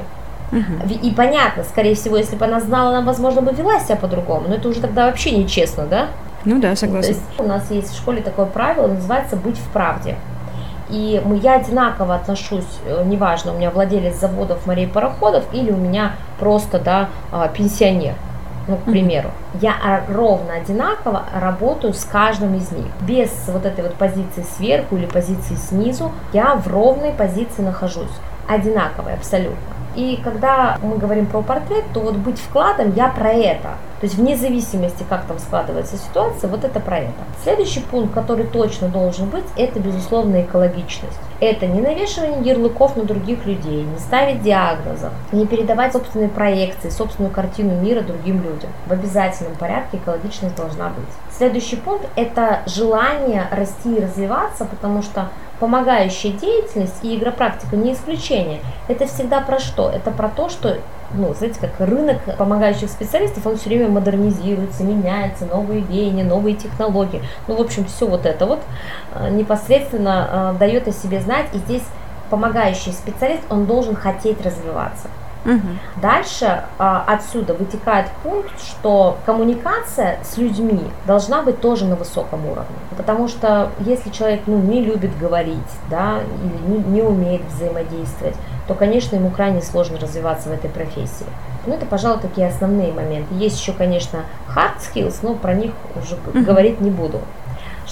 [0.85, 4.45] В- И понятно, скорее всего, если бы она знала, она, возможно, бы вела себя по-другому,
[4.49, 6.07] но это уже тогда вообще нечестно, да?
[6.47, 7.09] Ну да, То согласна.
[7.09, 10.17] есть у нас есть в школе такое правило, называется «быть в правде».
[10.89, 15.77] И мы, я одинаково отношусь, э, неважно, у меня владелец заводов, морей, пароходов или у
[15.77, 18.15] меня просто, да, а, пенсионер,
[18.69, 19.31] ну, к примеру.
[19.61, 22.87] Я ровно одинаково работаю с каждым из них.
[23.01, 28.13] Без вот этой вот позиции сверху или позиции снизу, я в ровной позиции нахожусь.
[28.49, 29.76] Одинаковой абсолютно.
[29.97, 33.71] И когда мы говорим про портрет, то вот быть вкладом я про это.
[34.01, 37.15] То есть вне зависимости, как там складывается ситуация, вот это про это.
[37.43, 41.19] Следующий пункт, который точно должен быть, это, безусловно, экологичность.
[41.41, 47.33] Это не навешивание ярлыков на других людей, не ставить диагнозов, не передавать собственные проекции, собственную
[47.33, 48.71] картину мира другим людям.
[48.87, 51.09] В обязательном порядке экологичность должна быть.
[51.35, 55.29] Следующий пункт– это желание расти и развиваться, потому что
[55.61, 58.61] помогающая деятельность и игропрактика не исключение.
[58.89, 59.91] Это всегда про что?
[59.91, 60.77] Это про то, что
[61.15, 67.23] ну, знаете, как рынок помогающих специалистов, он все время модернизируется, меняется, новые веяния, новые технологии.
[67.47, 68.61] Ну, в общем, все вот это вот
[69.15, 71.47] э, непосредственно э, дает о себе знать.
[71.53, 71.85] И здесь
[72.29, 75.09] помогающий специалист, он должен хотеть развиваться.
[75.47, 76.03] Угу.
[76.03, 82.77] Дальше а, отсюда вытекает пункт, что коммуникация с людьми должна быть тоже на высоком уровне.
[82.97, 88.35] Потому что если человек ну, не любит говорить, да, или не, не умеет взаимодействовать,
[88.67, 91.27] то, конечно, ему крайне сложно развиваться в этой профессии.
[91.67, 93.35] Ну, это, пожалуй, такие основные моменты.
[93.35, 94.21] Есть еще, конечно,
[94.55, 96.43] hard skills, но про них уже mm-hmm.
[96.43, 97.21] говорить не буду.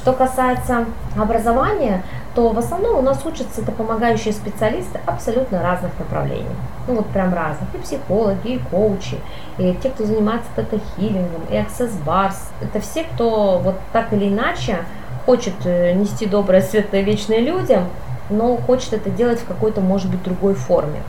[0.05, 0.85] Что касается
[1.17, 2.03] образования,
[2.35, 6.45] то в основном у нас учатся это помогающие специалисты абсолютно разных направлений.
[6.87, 7.75] Ну вот прям разных.
[7.75, 9.17] И психологи, и коучи,
[9.57, 12.37] и те, кто занимается тета-хиллингом, и Access Bars.
[12.61, 14.81] Это все, кто вот так или иначе
[15.25, 17.85] хочет э, нести доброе, светлое, вечное людям,
[18.29, 21.01] но хочет это делать в какой-то, может быть, другой форме.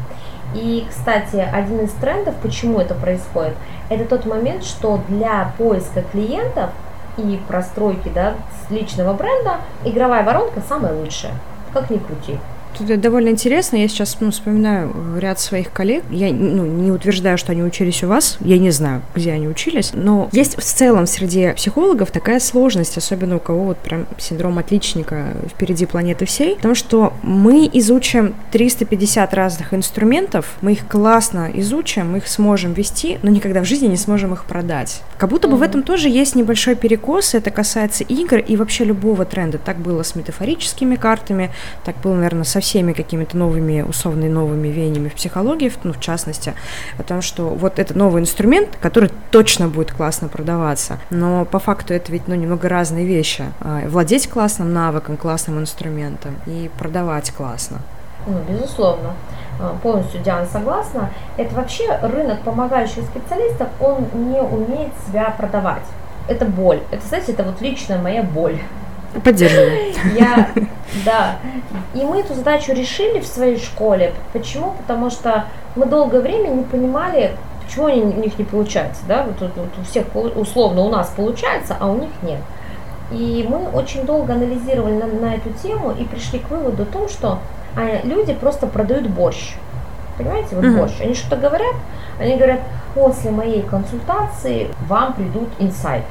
[0.54, 3.56] И, кстати, один из трендов, почему это происходит,
[3.90, 6.70] это тот момент, что для поиска клиентов
[7.18, 8.36] и простройки да,
[8.70, 11.34] личного бренда игровая воронка самая лучшая,
[11.74, 12.40] как ни крути.
[12.78, 13.78] Тут довольно интересно.
[13.78, 16.04] Я сейчас ну, вспоминаю ряд своих коллег.
[16.10, 18.38] Я ну, не утверждаю, что они учились у вас.
[18.42, 19.92] Я не знаю, где они учились.
[19.94, 25.34] Но есть в целом среди психологов такая сложность, особенно у кого вот прям синдром отличника
[25.50, 32.18] впереди планеты всей, потому что мы изучим 350 разных инструментов, мы их классно изучим, мы
[32.18, 35.02] их сможем вести, но никогда в жизни не сможем их продать.
[35.18, 35.60] Как будто бы mm-hmm.
[35.60, 39.58] в этом тоже есть небольшой перекос, это касается игр и вообще любого тренда.
[39.58, 41.52] Так было с метафорическими картами,
[41.84, 46.56] так было, наверное, со всеми какими-то новыми, условно новыми веяниями в психологии, ну, в частности,
[46.98, 51.94] о том, что вот это новый инструмент, который точно будет классно продаваться, но по факту
[51.94, 53.46] это ведь, ну, немного разные вещи.
[53.62, 57.82] А, владеть классным навыком, классным инструментом и продавать классно.
[58.26, 59.14] Ну, безусловно
[59.60, 65.86] а, полностью Диана согласна, это вообще рынок помогающих специалистов, он не умеет себя продавать.
[66.28, 66.82] Это боль.
[66.90, 68.58] Это, знаете, это вот личная моя боль.
[69.24, 69.94] Поддерживаю.
[70.18, 70.50] Я,
[71.06, 71.38] да.
[71.94, 74.14] И мы эту задачу решили в своей школе.
[74.34, 74.74] Почему?
[74.78, 77.32] Потому что мы долгое время не понимали,
[77.64, 79.02] почему они, у них не получается.
[79.08, 79.24] Да?
[79.24, 82.40] Вот, вот, вот у всех условно у нас получается, а у них нет.
[83.12, 87.08] И мы очень долго анализировали на, на эту тему и пришли к выводу о том,
[87.08, 87.40] что
[87.76, 89.56] а, люди просто продают борщ.
[90.18, 90.78] Понимаете, вот mm-hmm.
[90.78, 90.94] борщ.
[91.02, 91.76] Они что-то говорят,
[92.20, 92.62] они говорят,
[92.94, 96.06] после моей консультации вам придут инсайты.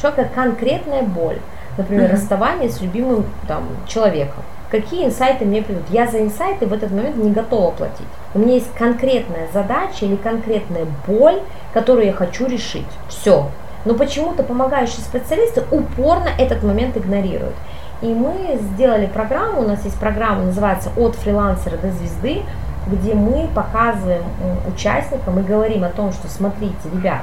[0.00, 1.38] Человека конкретная боль
[1.76, 2.12] например, mm-hmm.
[2.12, 4.42] расставание с любимым там, человеком.
[4.70, 5.84] Какие инсайты мне придут?
[5.90, 8.06] Я за инсайты в этот момент не готова платить.
[8.34, 11.40] У меня есть конкретная задача или конкретная боль,
[11.72, 12.86] которую я хочу решить.
[13.08, 13.48] Все.
[13.84, 17.54] Но почему-то помогающие специалисты упорно этот момент игнорируют.
[18.02, 22.42] И мы сделали программу, у нас есть программа, называется «От фрилансера до звезды»,
[22.88, 24.22] где мы показываем
[24.68, 27.22] участникам и говорим о том, что смотрите, ребят,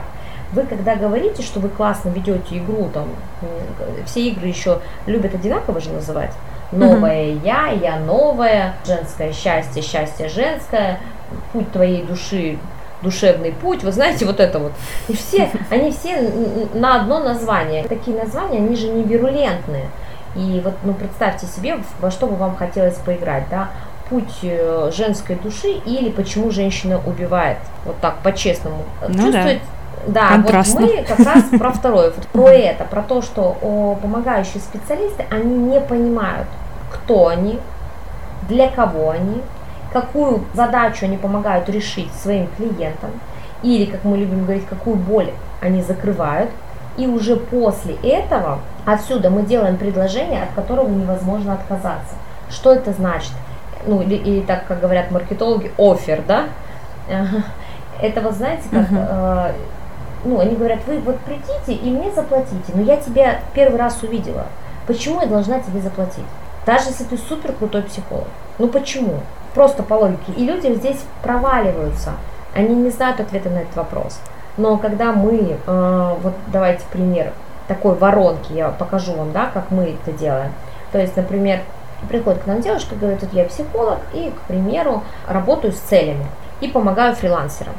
[0.53, 3.07] вы когда говорите, что вы классно ведете игру, там,
[4.05, 6.31] все игры еще любят одинаково же называть.
[6.71, 7.41] Новое mm-hmm.
[7.45, 10.99] я, я новое, женское счастье, счастье женское,
[11.51, 12.57] путь твоей души,
[13.03, 14.71] душевный путь, вы знаете, вот это вот.
[15.07, 16.31] И все, они все
[16.73, 17.83] на одно название.
[17.83, 19.89] Такие названия, они же не вирулентные.
[20.35, 23.69] И вот, ну, представьте себе, во что бы вам хотелось поиграть, да,
[24.09, 28.83] путь э, женской души или почему женщина убивает, вот так, по-честному.
[29.07, 29.72] Ну, Чувствовать да
[30.07, 30.81] да, Контрастно.
[30.81, 35.25] вот мы как раз про второе, вот про это, про то, что о, помогающие специалисты,
[35.29, 36.47] они не понимают,
[36.91, 37.59] кто они,
[38.47, 39.41] для кого они,
[39.91, 43.11] какую задачу они помогают решить своим клиентам,
[43.61, 46.49] или, как мы любим говорить, какую боль они закрывают,
[46.97, 52.15] и уже после этого отсюда мы делаем предложение, от которого невозможно отказаться.
[52.49, 53.31] Что это значит?
[53.85, 56.45] Ну, или, или так, как говорят маркетологи, офер, да?
[58.01, 59.53] Это вот знаете, как uh-huh
[60.23, 64.45] ну, они говорят, вы вот придите и мне заплатите, но я тебя первый раз увидела.
[64.87, 66.25] Почему я должна тебе заплатить?
[66.65, 68.27] Даже если ты супер крутой психолог.
[68.57, 69.19] Ну почему?
[69.53, 70.31] Просто по логике.
[70.35, 72.13] И люди здесь проваливаются.
[72.53, 74.19] Они не знают ответа на этот вопрос.
[74.57, 77.33] Но когда мы, э, вот давайте пример
[77.67, 80.51] такой воронки, я покажу вам, да, как мы это делаем.
[80.91, 81.61] То есть, например,
[82.07, 86.25] приходит к нам девушка, говорит, вот я психолог и, к примеру, работаю с целями
[86.61, 87.73] и помогаю фрилансерам.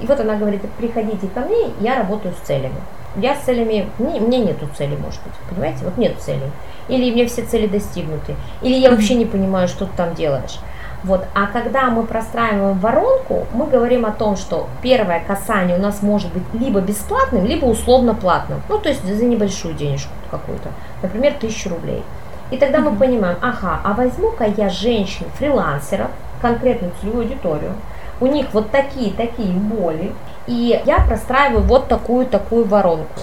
[0.00, 2.80] И вот она говорит, приходите ко мне, я работаю с целями.
[3.16, 6.50] Я с целями, мне, мне нету цели, может быть, понимаете, вот нет целей.
[6.88, 10.58] Или мне все цели достигнуты, или я вообще не понимаю, что ты там делаешь.
[11.04, 11.26] Вот.
[11.34, 16.32] А когда мы простраиваем воронку, мы говорим о том, что первое касание у нас может
[16.32, 18.62] быть либо бесплатным, либо условно платным.
[18.70, 20.70] Ну, то есть за небольшую денежку какую-то.
[21.02, 22.02] Например, тысячу рублей.
[22.50, 26.08] И тогда мы понимаем, ага, а возьму-ка я женщин, фрилансеров,
[26.40, 27.72] конкретную целевую аудиторию,
[28.20, 30.12] у них вот такие-такие боли,
[30.46, 33.20] и я простраиваю вот такую-такую воронку.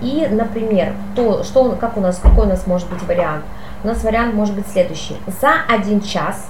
[0.00, 3.44] И, например, то, что, как у нас, какой у нас может быть вариант?
[3.82, 5.16] У нас вариант может быть следующий.
[5.40, 6.48] За один час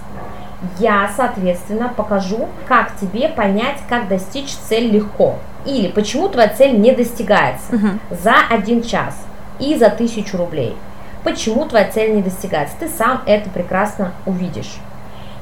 [0.79, 5.37] я, соответственно, покажу, как тебе понять, как достичь цель легко.
[5.65, 7.89] Или почему твоя цель не достигается угу.
[8.11, 9.17] за один час
[9.59, 10.77] и за тысячу рублей.
[11.25, 12.75] Почему твоя цель не достигается?
[12.79, 14.79] Ты сам это прекрасно увидишь.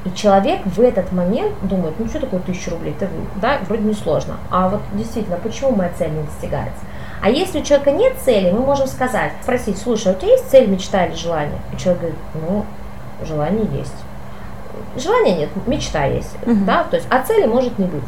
[0.07, 3.11] И человек в этот момент думает, ну что такое тысяча рублей, это,
[3.42, 4.37] да, вроде не сложно.
[4.51, 6.81] А вот действительно, почему моя цель не достигается?
[7.21, 10.49] А если у человека нет цели, мы можем сказать, спросить, слушай, а у тебя есть
[10.49, 11.59] цель, мечта или желание?
[11.73, 12.64] И человек говорит, ну,
[13.27, 13.95] желание есть.
[14.97, 16.64] Желания нет, мечта есть, угу.
[16.64, 18.05] да, то есть, а цели может не быть.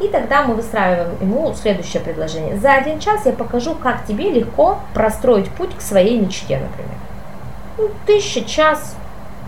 [0.00, 2.58] И тогда мы выстраиваем ему следующее предложение.
[2.58, 6.98] За один час я покажу, как тебе легко простроить путь к своей мечте, например.
[7.78, 8.96] Ну, тысяча час,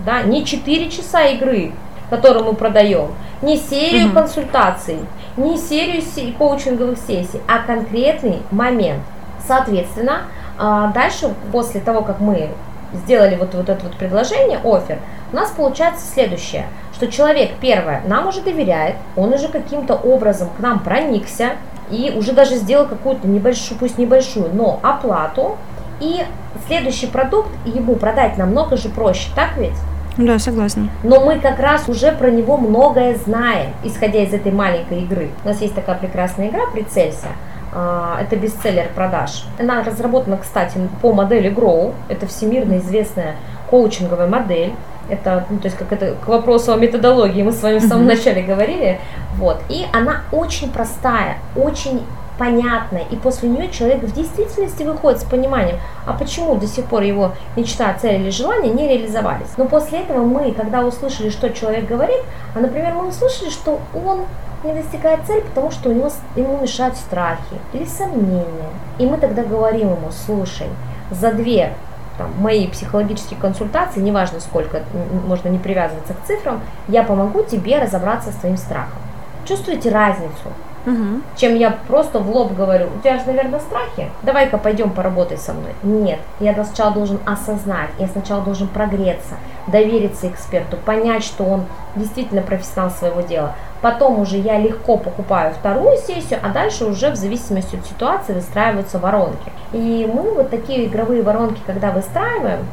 [0.05, 1.73] да, не четыре часа игры,
[2.11, 4.14] которую мы продаем, не серию угу.
[4.14, 4.99] консультаций,
[5.37, 6.03] не серию
[6.37, 9.03] коучинговых сессий, а конкретный момент.
[9.46, 10.23] Соответственно,
[10.59, 12.51] а, дальше, после того, как мы
[12.92, 14.99] сделали вот, вот это вот предложение, офер,
[15.33, 20.61] у нас получается следующее, что человек, первое, нам уже доверяет, он уже каким-то образом к
[20.61, 21.53] нам проникся
[21.90, 25.57] и уже даже сделал какую-то небольшую, пусть небольшую, но оплату,
[26.01, 26.25] и
[26.66, 29.77] следующий продукт ему продать намного же проще, так ведь?
[30.20, 30.88] Да, согласна.
[31.02, 35.30] Но мы как раз уже про него многое знаем, исходя из этой маленькой игры.
[35.44, 37.28] У нас есть такая прекрасная игра «Прицелься».
[37.72, 39.44] А, это бестселлер продаж.
[39.59, 41.94] Она разработана, кстати, по модели Grow.
[42.09, 43.37] Это всемирно известная
[43.70, 44.74] коучинговая модель.
[45.09, 48.06] Это, ну, то есть, как это к вопросу о методологии мы с вами в самом
[48.06, 49.00] начале говорили.
[49.37, 49.62] Вот.
[49.68, 52.02] И она очень простая, очень
[52.40, 55.76] понятная, и после нее человек в действительности выходит с пониманием,
[56.07, 59.59] а почему до сих пор его мечта, цель или желание не реализовались.
[59.59, 62.20] Но после этого мы, когда услышали, что человек говорит,
[62.55, 64.20] а, например, мы услышали, что он
[64.64, 68.70] не достигает цели, потому что у него, ему мешают страхи или сомнения.
[68.98, 70.68] И мы тогда говорим ему, слушай,
[71.11, 71.74] за две
[72.16, 74.81] там, мои психологические консультации, неважно сколько,
[75.26, 78.98] можно не привязываться к цифрам, я помогу тебе разобраться с твоим страхом.
[79.44, 80.48] Чувствуете разницу?
[80.87, 81.23] Угу.
[81.37, 85.53] Чем я просто в лоб говорю, у тебя же, наверное, страхи, давай-ка пойдем поработай со
[85.53, 85.73] мной.
[85.83, 89.35] Нет, я сначала должен осознать, я сначала должен прогреться,
[89.66, 91.66] довериться эксперту, понять, что он
[91.97, 93.55] действительно профессионал своего дела.
[93.81, 98.99] Потом уже я легко покупаю вторую сессию, а дальше уже в зависимости от ситуации выстраиваются
[98.99, 99.51] воронки.
[99.73, 102.66] И мы вот такие игровые воронки, когда выстраиваем,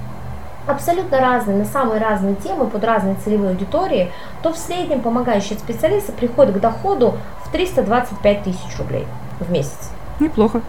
[0.67, 4.12] абсолютно разные, на самые разные темы, под разные целевые аудитории,
[4.43, 9.08] то в среднем помогающие специалисты приходят к доходу в 325 тысяч рублей
[9.39, 9.91] в месяц.
[10.19, 10.62] Неплохо.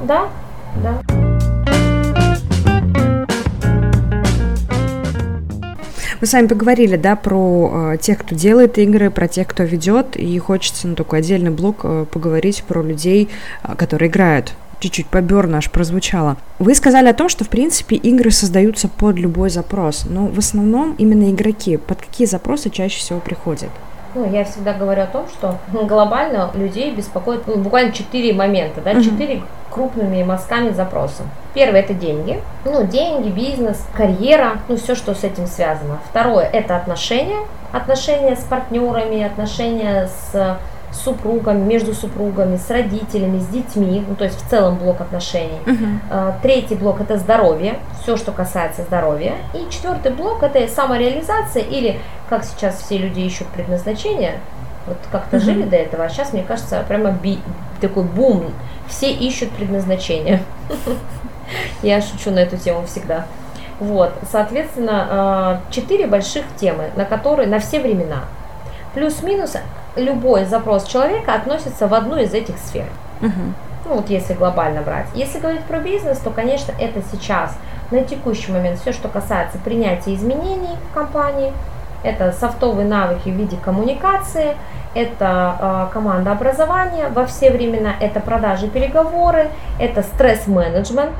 [0.00, 0.28] Да,
[0.76, 1.00] да.
[6.20, 10.16] Мы с вами поговорили, да, про э, тех, кто делает игры, про тех, кто ведет,
[10.16, 13.28] и хочется на такой отдельный блок э, поговорить про людей,
[13.62, 16.36] э, которые играют чуть-чуть поберно аж прозвучало.
[16.58, 20.94] Вы сказали о том, что, в принципе, игры создаются под любой запрос, но в основном
[20.98, 21.76] именно игроки.
[21.76, 23.70] Под какие запросы чаще всего приходят?
[24.14, 29.00] Ну, я всегда говорю о том, что глобально людей беспокоит ну, буквально четыре момента, да,
[29.02, 29.44] четыре uh-huh.
[29.70, 31.24] крупными мазками запроса.
[31.54, 35.98] Первый это деньги, ну, деньги, бизнес, карьера, ну, все, что с этим связано.
[36.08, 37.40] Второе это отношения,
[37.72, 40.58] отношения с партнерами, отношения с
[40.92, 45.58] супругами, между супругами, с родителями, с детьми, ну то есть в целом блок отношений.
[45.64, 46.34] Uh-huh.
[46.42, 49.34] Третий блок это здоровье, все, что касается здоровья.
[49.54, 54.40] И четвертый блок это самореализация или, как сейчас все люди ищут предназначение,
[54.86, 55.40] вот как-то uh-huh.
[55.40, 57.38] жили до этого, а сейчас, мне кажется, прямо би,
[57.80, 58.46] такой бум,
[58.88, 60.42] все ищут предназначение.
[61.82, 63.26] Я шучу на эту тему всегда.
[63.80, 68.24] Вот, соответственно, а, четыре больших темы, на которые на все времена.
[68.94, 69.56] Плюс-минус
[69.98, 72.86] любой запрос человека относится в одну из этих сфер.
[73.20, 73.30] Угу.
[73.86, 75.06] Ну вот если глобально брать.
[75.14, 77.56] Если говорить про бизнес, то, конечно, это сейчас
[77.90, 81.52] на текущий момент все, что касается принятия изменений в компании,
[82.02, 84.56] это софтовые навыки в виде коммуникации,
[84.94, 91.12] это э, команда образования во все времена, это продажи, переговоры, это стресс-менеджмент,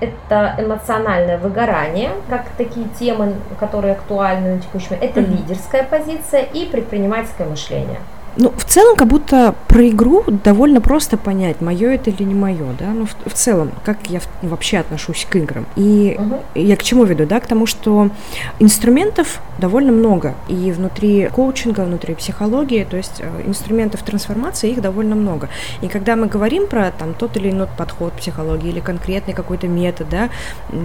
[0.00, 5.36] это эмоциональное выгорание, как такие темы, которые актуальны на момент, это mm-hmm.
[5.36, 8.00] лидерская позиция и предпринимательское мышление.
[8.38, 12.66] Ну, в целом, как будто про игру довольно просто понять, мое это или не мое,
[12.78, 15.66] да, ну, в, в целом, как я в, вообще отношусь к играм.
[15.76, 16.42] И угу.
[16.54, 18.10] я к чему веду, да, к тому, что
[18.58, 25.14] инструментов довольно много, и внутри коучинга, внутри психологии, то есть э, инструментов трансформации, их довольно
[25.14, 25.48] много.
[25.80, 30.08] И когда мы говорим про там тот или иной подход психологии или конкретный какой-то метод,
[30.10, 30.28] да,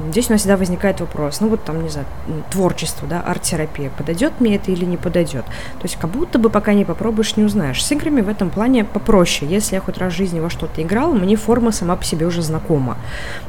[0.09, 2.07] здесь у нас всегда возникает вопрос, ну, вот там, не знаю,
[2.49, 5.45] творчество, да, арт-терапия, подойдет мне это или не подойдет.
[5.45, 7.83] То есть как будто бы пока не попробуешь, не узнаешь.
[7.83, 9.51] С играми в этом плане попроще.
[9.51, 12.41] Если я хоть раз в жизни во что-то играл, мне форма сама по себе уже
[12.41, 12.97] знакома,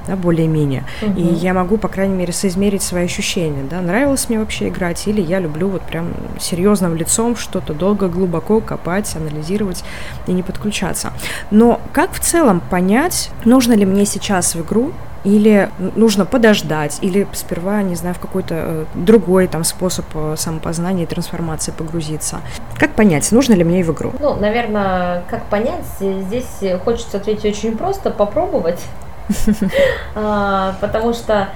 [0.07, 0.85] да, более-менее.
[1.03, 1.21] Угу.
[1.21, 5.21] И я могу, по крайней мере, соизмерить свои ощущения, да, нравилось мне вообще играть, или
[5.21, 6.09] я люблю вот прям
[6.41, 9.85] серьезным лицом что-то долго, глубоко копать, анализировать
[10.27, 11.13] и не подключаться.
[11.51, 14.93] Но как в целом понять, нужно ли мне сейчас в игру
[15.25, 21.05] или нужно подождать, или сперва, не знаю, в какой-то э, другой там способ э, самопознания
[21.05, 22.41] и трансформации погрузиться.
[22.77, 24.13] Как понять, нужно ли мне в игру?
[24.19, 28.81] Ну, наверное, как понять, здесь хочется ответить очень просто, попробовать,
[30.15, 31.49] а, потому что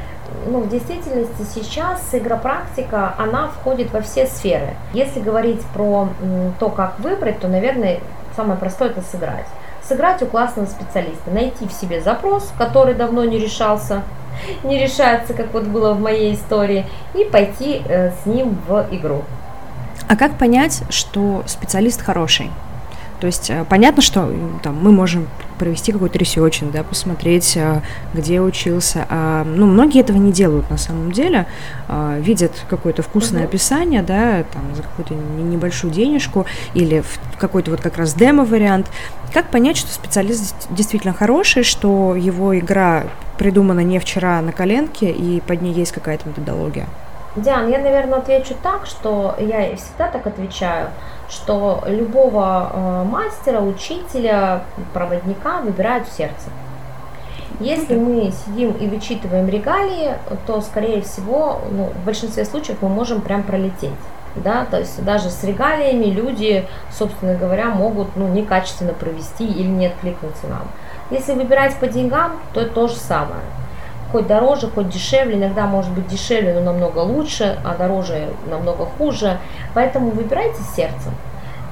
[0.47, 4.75] ну, в действительности сейчас игропрактика, она входит во все сферы.
[4.93, 6.09] Если говорить про
[6.59, 8.01] то, как выбрать, то, наверное,
[8.37, 9.47] самое простое это сыграть
[9.89, 14.03] сыграть у классного специалиста, найти в себе запрос, который давно не решался,
[14.65, 19.25] не решается, как вот было в моей истории, и пойти э, с ним в игру.
[20.09, 22.51] А как понять, что специалист хороший?
[23.21, 24.31] То есть э, понятно, что
[24.63, 25.29] там, мы можем
[25.59, 27.81] провести какой-то researching, да, посмотреть, э,
[28.15, 29.07] где учился.
[29.09, 31.47] А, ну, многие этого не делают на самом деле.
[31.89, 33.47] А, видят какое-то вкусное uh-huh.
[33.47, 38.91] описание, да, там, за какую-то небольшую денежку или в какой-то вот как раз демо-вариант.
[39.33, 43.05] Как понять, что специалист действительно хороший, что его игра
[43.39, 46.87] придумана не вчера на коленке и под ней есть какая-то методология?
[47.37, 50.89] Диан, я, наверное, отвечу так, что я всегда так отвечаю,
[51.29, 54.63] что любого э, мастера, учителя,
[54.95, 56.49] проводника выбирают в сердце.
[57.61, 60.15] Если мы сидим и вычитываем регалии,
[60.47, 63.93] то, скорее всего, ну, в большинстве случаев мы можем прям пролететь.
[64.37, 69.87] Да, то есть даже с регалиями люди, собственно говоря, могут ну, некачественно провести или не
[69.87, 70.69] откликнуться нам.
[71.11, 73.41] Если выбирать по деньгам, то это то же самое
[74.13, 79.39] хоть дороже, хоть дешевле, иногда может быть дешевле, но намного лучше, а дороже намного хуже.
[79.75, 81.13] Поэтому выбирайте сердцем.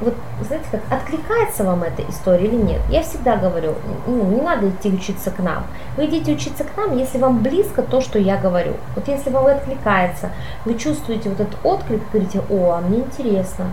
[0.00, 2.80] Вот, знаете, как откликается вам эта история или нет?
[2.90, 3.74] Я всегда говорю,
[4.06, 5.64] ну, не надо идти учиться к нам.
[5.96, 8.74] Вы идите учиться к нам, если вам близко то, что я говорю.
[8.96, 10.30] Вот если вам откликается,
[10.64, 13.66] вы чувствуете вот этот отклик, говорите, о, а мне интересно,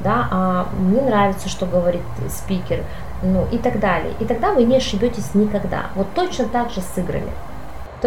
[0.00, 2.82] да, а мне нравится, что говорит спикер,
[3.22, 4.12] ну и так далее.
[4.18, 5.86] И тогда вы не ошибетесь никогда.
[5.94, 7.30] Вот точно так же с играми.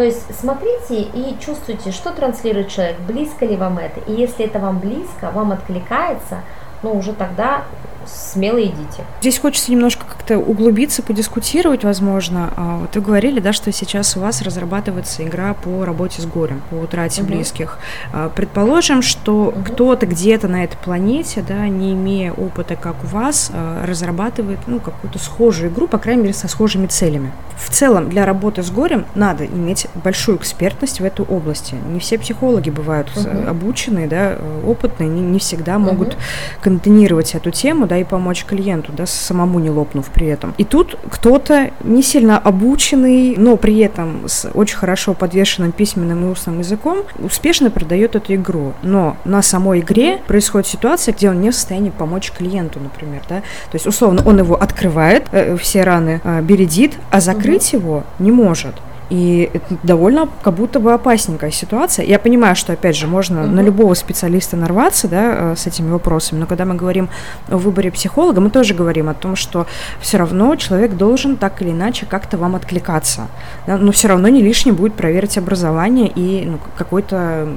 [0.00, 4.00] То есть смотрите и чувствуйте, что транслирует человек, близко ли вам это.
[4.10, 6.40] И если это вам близко, вам откликается,
[6.82, 7.64] ну уже тогда
[8.10, 9.04] смело идите.
[9.20, 12.52] Здесь хочется немножко как-то углубиться, подискутировать, возможно.
[12.56, 16.62] А, вот вы говорили, да, что сейчас у вас разрабатывается игра по работе с горем,
[16.70, 17.32] по утрате угу.
[17.32, 17.78] близких.
[18.12, 19.62] А, предположим, что угу.
[19.62, 24.80] кто-то где-то на этой планете, да, не имея опыта, как у вас, а, разрабатывает, ну,
[24.80, 27.32] какую-то схожую игру, по крайней мере, со схожими целями.
[27.56, 31.74] В целом, для работы с горем надо иметь большую экспертность в этой области.
[31.74, 33.28] Не все психологи бывают угу.
[33.48, 36.16] обученные, да, опытные, не, не всегда могут угу.
[36.62, 40.54] контейнировать эту тему, да, и помочь клиенту, да, самому не лопнув при этом.
[40.58, 46.28] И тут кто-то не сильно обученный, но при этом с очень хорошо подвешенным письменным и
[46.28, 48.72] устным языком успешно продает эту игру.
[48.82, 53.40] Но на самой игре происходит ситуация, где он не в состоянии помочь клиенту, например, да.
[53.40, 57.82] То есть, условно, он его открывает, э, все раны э, бередит, а закрыть угу.
[57.82, 58.74] его не может.
[59.10, 62.06] И это довольно как будто бы опасненькая ситуация.
[62.06, 63.50] Я понимаю, что, опять же, можно угу.
[63.50, 67.08] на любого специалиста нарваться, да, э, с этими вопросами, но когда мы говорим
[67.48, 69.66] о выборе психолога, мы тоже говорим о том, что
[70.00, 73.26] все равно человек должен так или иначе как-то вам откликаться.
[73.66, 73.76] Да?
[73.76, 77.48] Но все равно не лишним будет проверить образование и ну, какой-то,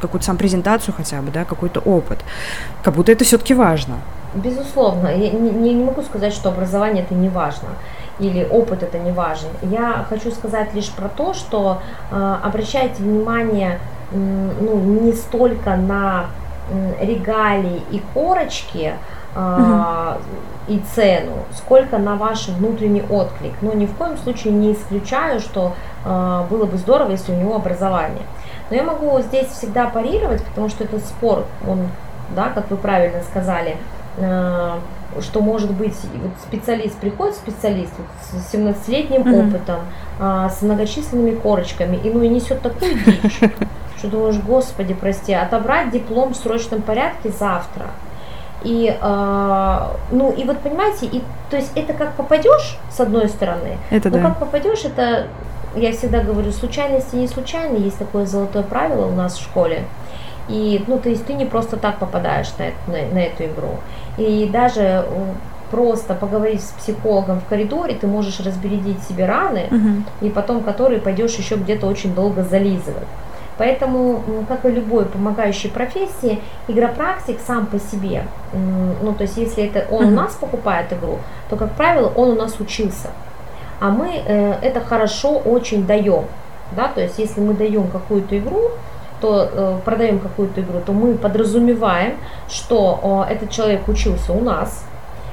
[0.00, 2.18] какую-то сам презентацию хотя бы, да, какой-то опыт.
[2.82, 3.96] Как будто это все-таки важно.
[4.36, 5.08] Безусловно.
[5.08, 7.70] Я не, не могу сказать, что образование это не важно
[8.18, 9.48] или опыт это не важен.
[9.62, 13.78] Я хочу сказать лишь про то, что э, обращайте внимание
[14.12, 16.26] э, ну, не столько на
[16.70, 18.94] э, регалии и корочки,
[19.36, 20.18] Uh-huh.
[20.66, 23.52] и цену, сколько на ваш внутренний отклик.
[23.60, 25.74] Но ни в коем случае не исключаю, что
[26.06, 28.22] э, было бы здорово, если у него образование.
[28.70, 31.88] Но я могу здесь всегда парировать, потому что этот спор, он,
[32.34, 33.76] да, как вы правильно сказали,
[34.16, 39.48] что может быть вот специалист, приходит специалист вот, с 17-летним mm-hmm.
[39.48, 39.80] опытом,
[40.18, 43.40] а, с многочисленными корочками, и ну и несет такую дичь,
[43.98, 47.86] что думаешь, господи, прости, отобрать диплом в срочном порядке завтра.
[48.62, 49.78] И, э,
[50.10, 54.16] ну, и вот понимаете, и, то есть это как попадешь, с одной стороны, это но
[54.16, 54.22] да.
[54.22, 55.28] как попадешь, это,
[55.76, 59.84] я всегда говорю, случайности не случайны, есть такое золотое правило у нас в школе.
[60.48, 63.78] И, ну, то есть ты не просто так попадаешь на, на, на эту игру.
[64.16, 65.02] И даже э,
[65.70, 70.26] просто поговорить с психологом в коридоре, ты можешь разбередить себе раны, угу.
[70.26, 73.08] и потом которые пойдешь еще где-то очень долго зализывать.
[73.58, 79.86] Поэтому, как и любой помогающей профессии, игропрактик сам по себе, ну то есть если это
[79.90, 83.08] он у нас покупает игру, то, как правило, он у нас учился.
[83.80, 86.24] А мы э, это хорошо очень даем.
[86.72, 86.88] Да?
[86.88, 88.70] То есть если мы даем какую-то игру,
[89.20, 92.14] то э, продаем какую-то игру, то мы подразумеваем,
[92.48, 94.84] что э, этот человек учился у нас,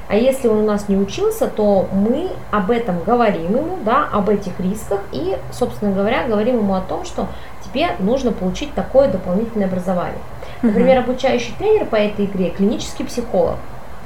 [0.07, 4.29] а если он у нас не учился, то мы об этом говорим ему, да, об
[4.29, 7.27] этих рисках и, собственно говоря, говорим ему о том, что
[7.63, 10.19] тебе нужно получить такое дополнительное образование.
[10.61, 13.55] Например, обучающий тренер по этой игре клинический психолог,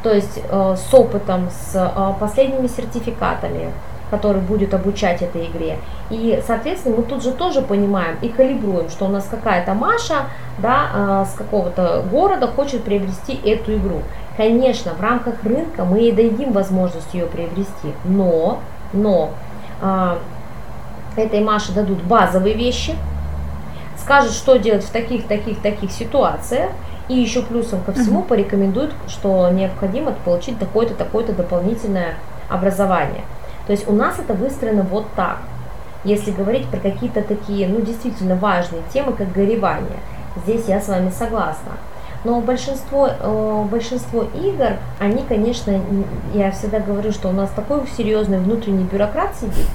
[0.04, 3.72] то есть э, с опытом, с э, последними сертификатами,
[4.10, 5.78] который будет обучать этой игре.
[6.10, 10.26] И, соответственно, мы тут же тоже понимаем и калибруем, что у нас какая-то Маша
[10.60, 14.02] да, э, с какого-то города хочет приобрести эту игру.
[14.38, 18.60] Конечно, в рамках рынка мы ей дадим возможность ее приобрести, но,
[18.94, 19.32] но
[19.82, 20.18] э,
[21.18, 22.96] этой Маше дадут базовые вещи,
[23.98, 26.72] скажут, что делать в таких, таких, таких ситуациях,
[27.10, 32.16] и еще плюсом ко всему порекомендуют, что необходимо получить такое-то, такое-то дополнительное
[32.50, 33.24] образование.
[33.68, 35.38] То есть у нас это выстроено вот так.
[36.04, 40.00] Если говорить про какие-то такие, ну, действительно важные темы, как горевание,
[40.44, 41.74] здесь я с вами согласна.
[42.24, 45.80] Но большинство, э, большинство игр, они, конечно,
[46.34, 49.68] я всегда говорю, что у нас такой серьезный внутренний бюрократ сидит,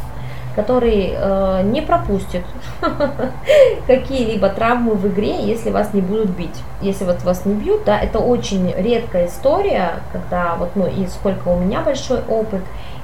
[0.57, 2.43] который э, не пропустит
[3.87, 6.63] какие-либо травмы в игре, если вас не будут бить.
[6.81, 11.49] Если вот вас не бьют, да, это очень редкая история, когда вот, ну, и сколько
[11.49, 12.61] у меня большой опыт,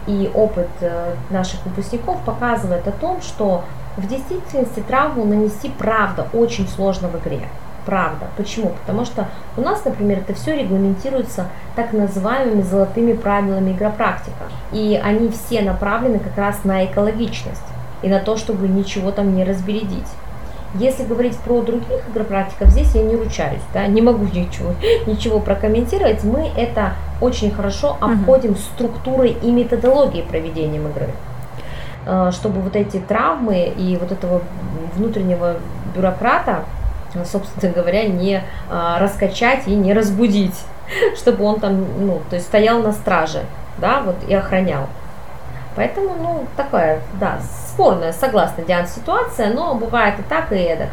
[0.08, 3.64] и опыт э, наших выпускников показывает о том, что
[3.96, 7.48] в действительности травму нанести правда очень сложно в игре
[7.88, 8.26] правда.
[8.36, 8.74] Почему?
[8.80, 14.44] Потому что у нас, например, это все регламентируется так называемыми золотыми правилами игропрактика.
[14.72, 17.62] И они все направлены как раз на экологичность
[18.02, 20.06] и на то, чтобы ничего там не разбередить.
[20.74, 24.74] Если говорить про других игропрактиков, здесь я не ручаюсь, да, не могу ничего,
[25.06, 26.24] ничего прокомментировать.
[26.24, 28.74] Мы это очень хорошо обходим uh-huh.
[28.74, 31.08] структурой и методологией проведения игры
[32.06, 34.42] э, чтобы вот эти травмы и вот этого
[34.94, 35.56] внутреннего
[35.96, 36.64] бюрократа
[37.14, 40.58] Э, собственно говоря, не а, раскачать и не разбудить,
[41.16, 43.40] чтобы он там, ну, то есть стоял на страже,
[43.78, 44.88] да, вот и охранял.
[45.78, 50.88] Поэтому, ну, такая, да, спорная, согласна, Диана, ситуация, но бывает и так, и эдак.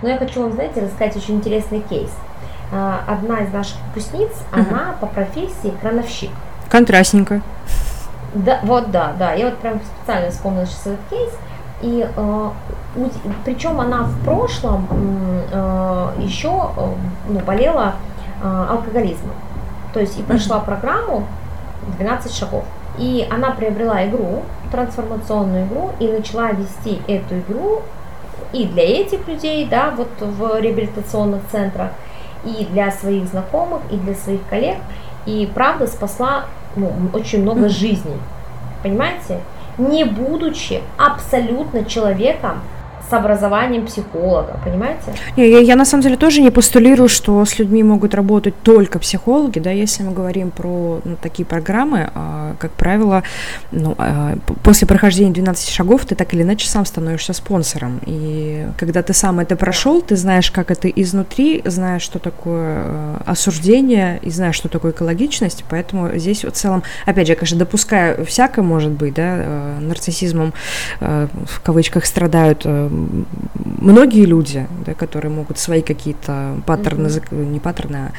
[0.00, 2.10] Но я хочу вам, знаете, рассказать очень интересный кейс.
[2.72, 6.30] А, одна из наших выпускниц, она по профессии крановщик.
[6.70, 7.42] Контрастненько.
[8.32, 9.34] Да, вот да, да.
[9.34, 11.30] Я вот прям специально вспомнила сейчас этот кейс.
[11.82, 12.50] И э,
[13.44, 14.88] причем она в прошлом
[15.52, 16.86] э, еще э,
[17.28, 17.96] ну, болела
[18.42, 19.34] э, алкоголизмом.
[19.92, 21.26] То есть и прошла программу
[21.98, 22.64] 12 шагов.
[23.00, 27.82] И она приобрела игру, трансформационную игру, и начала вести эту игру
[28.52, 31.90] и для этих людей, да, вот в реабилитационных центрах,
[32.44, 34.76] и для своих знакомых, и для своих коллег.
[35.26, 36.44] И правда спасла
[36.76, 38.18] ну, очень много жизней.
[38.82, 39.40] Понимаете?
[39.80, 42.60] не будучи абсолютно человеком,
[43.10, 45.14] с образованием психолога, понимаете?
[45.36, 48.98] Не, я, я на самом деле тоже не постулирую, что с людьми могут работать только
[48.98, 53.22] психологи, да, если мы говорим про ну, такие программы, а, как правило,
[53.72, 59.02] ну, а, после прохождения 12 шагов ты так или иначе сам становишься спонсором, и когда
[59.02, 64.30] ты сам это прошел, ты знаешь, как это изнутри, знаешь, что такое а, осуждение, и
[64.30, 69.14] знаешь, что такое экологичность, поэтому здесь в целом, опять же, конечно, допускаю всякое может быть,
[69.14, 70.54] да, а, нарциссизмом
[71.00, 72.64] а, в кавычках страдают
[73.80, 77.46] многие люди, да, которые могут свои какие-то паттерны, mm-hmm.
[77.46, 78.12] не паттерны, а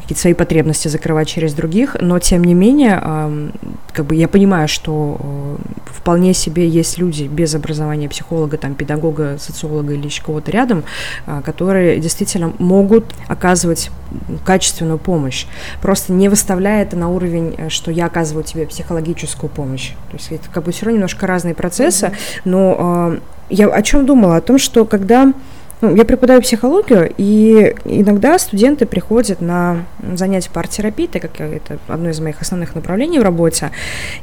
[0.00, 3.50] какие-то свои потребности закрывать через других, но тем не менее, э,
[3.92, 5.56] как бы я понимаю, что э,
[5.86, 10.84] вполне себе есть люди без образования психолога, там, педагога, социолога или еще кого-то рядом,
[11.26, 13.90] э, которые действительно могут оказывать
[14.44, 15.46] качественную помощь,
[15.82, 19.92] просто не выставляя это на уровень, э, что я оказываю тебе психологическую помощь.
[20.10, 22.40] То есть это как бы все равно немножко разные процессы, mm-hmm.
[22.44, 23.18] но
[23.50, 24.36] я о чем думала?
[24.36, 25.32] О том, что когда
[25.80, 29.84] ну, я преподаю психологию, и иногда студенты приходят на
[30.14, 33.70] занятия по арт-терапии, так как это одно из моих основных направлений в работе,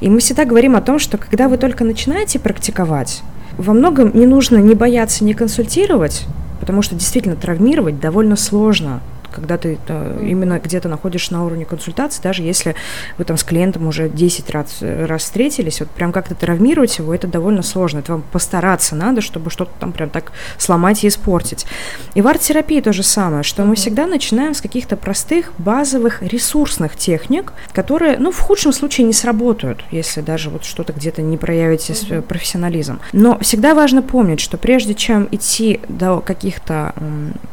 [0.01, 3.21] и мы всегда говорим о том, что когда вы только начинаете практиковать,
[3.57, 6.25] во многом не нужно не бояться не консультировать,
[6.59, 9.01] потому что действительно травмировать довольно сложно
[9.33, 12.75] когда ты э, именно где-то находишься на уровне консультации, даже если
[13.17, 17.27] вы там с клиентом уже 10 раз, раз встретились, вот прям как-то травмировать его, это
[17.27, 17.99] довольно сложно.
[17.99, 21.65] Это вам постараться надо, чтобы что-то там прям так сломать и испортить.
[22.13, 26.95] И в арт-терапии то же самое, что мы всегда начинаем с каких-то простых, базовых, ресурсных
[26.95, 31.93] техник, которые, ну, в худшем случае не сработают, если даже вот что-то где-то не проявите
[31.93, 32.21] mm-hmm.
[32.21, 32.99] профессионализм.
[33.11, 36.93] Но всегда важно помнить, что прежде чем идти до каких-то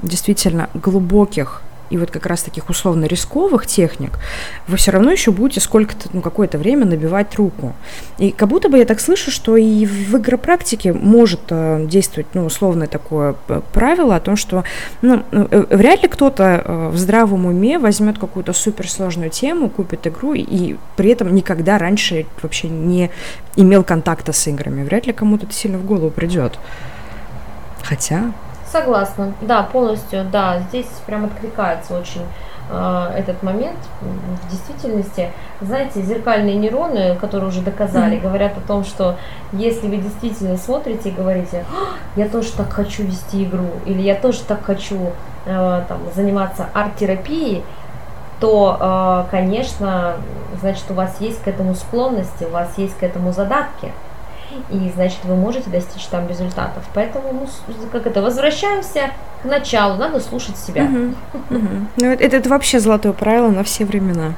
[0.03, 4.18] действительно глубоких и вот как раз таких условно рисковых техник,
[4.68, 7.74] вы все равно еще будете сколько-то, ну, какое-то время набивать руку.
[8.18, 12.47] И как будто бы я так слышу, что и в игропрактике может э, действовать, ну,
[12.47, 14.64] условное такое э, правило о том, что,
[15.03, 20.76] ну, э, вряд ли кто-то в здравом уме возьмет какую-то суперсложную тему, купит игру и
[20.97, 23.11] при этом никогда раньше вообще не
[23.57, 24.84] имел контакта с играми.
[24.84, 26.59] Вряд ли кому-то это сильно в голову придет.
[27.82, 28.32] Хотя,
[28.70, 32.22] Согласна, да, полностью, да, здесь прям откликается очень
[32.70, 33.78] э, этот момент.
[34.00, 38.22] В действительности, знаете, зеркальные нейроны, которые уже доказали, mm-hmm.
[38.22, 39.16] говорят о том, что
[39.50, 44.14] если вы действительно смотрите и говорите, «А, я тоже так хочу вести игру, или я
[44.14, 45.10] тоже так хочу
[45.46, 47.64] э, там, заниматься арт-терапией,
[48.38, 48.76] то,
[49.26, 50.14] э, конечно,
[50.60, 53.92] значит, у вас есть к этому склонности, у вас есть к этому задатки
[54.70, 56.84] и значит вы можете достичь там результатов.
[56.94, 59.11] Поэтому, ну, как это, возвращаемся
[59.42, 60.84] к началу, надо слушать себя.
[60.84, 61.14] Угу,
[61.57, 61.68] угу.
[61.96, 64.34] Ну, это, это вообще золотое правило на все времена.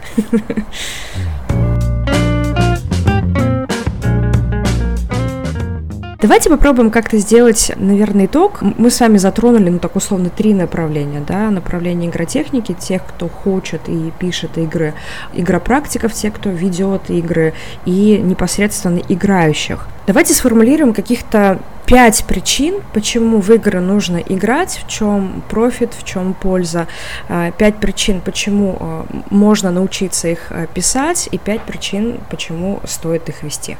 [6.22, 8.62] Давайте попробуем как-то сделать, наверное, итог.
[8.62, 13.88] Мы с вами затронули, ну, так условно, три направления, да, направление игротехники, тех, кто хочет
[13.88, 14.94] и пишет игры,
[15.32, 17.54] игропрактиков, те, кто ведет игры,
[17.86, 19.88] и непосредственно играющих.
[20.06, 26.34] Давайте сформулируем каких-то пять причин, почему в игры нужно играть, в чем профит, в чем
[26.34, 26.86] польза,
[27.28, 33.28] а, пять причин, почему а, можно научиться их а, писать, и пять причин, почему стоит
[33.28, 33.76] их вести.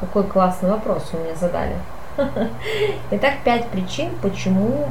[0.00, 1.76] Какой классный вопрос вы мне задали.
[3.10, 4.88] Итак, пять причин, почему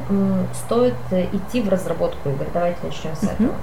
[0.54, 0.94] стоит
[1.32, 2.46] идти в разработку игр.
[2.54, 3.54] Давайте начнем с этого.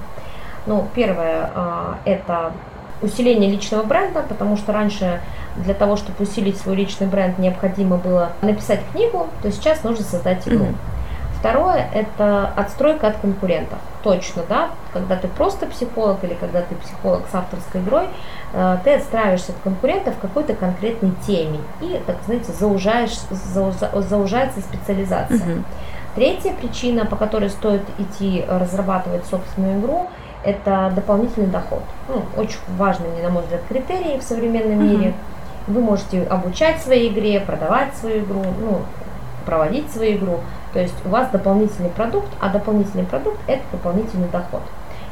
[0.66, 2.52] Ну, первое, а, это
[3.00, 5.20] усиление личного бренда, потому что раньше
[5.56, 10.46] для того, чтобы усилить свой личный бренд, необходимо было написать книгу, то сейчас нужно создать
[10.46, 10.66] игру.
[11.38, 13.78] Второе– это отстройка от конкурентов.
[14.02, 18.06] Точно, да, когда ты просто психолог или когда ты психолог с авторской игрой,
[18.52, 25.36] э, ты отстраиваешься от конкурентов в какой-то конкретной теме и, так знаете, заужаешь, заужается специализация.
[25.36, 25.64] Угу.
[26.16, 30.08] Третья причина, по которой стоит идти разрабатывать собственную игру,
[30.42, 31.82] это дополнительный доход.
[32.08, 34.84] Ну, очень важный, на мой взгляд, критерий в современном угу.
[34.84, 35.14] мире.
[35.68, 38.80] Вы можете обучать своей игре, продавать свою игру, ну,
[39.48, 40.40] проводить свою игру.
[40.74, 44.60] То есть у вас дополнительный продукт, а дополнительный продукт– это дополнительный доход.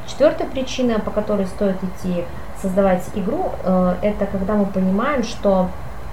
[0.06, 2.24] Четвертая причина, по которой стоит идти
[2.60, 5.68] создавать игру, э, это когда мы понимаем, что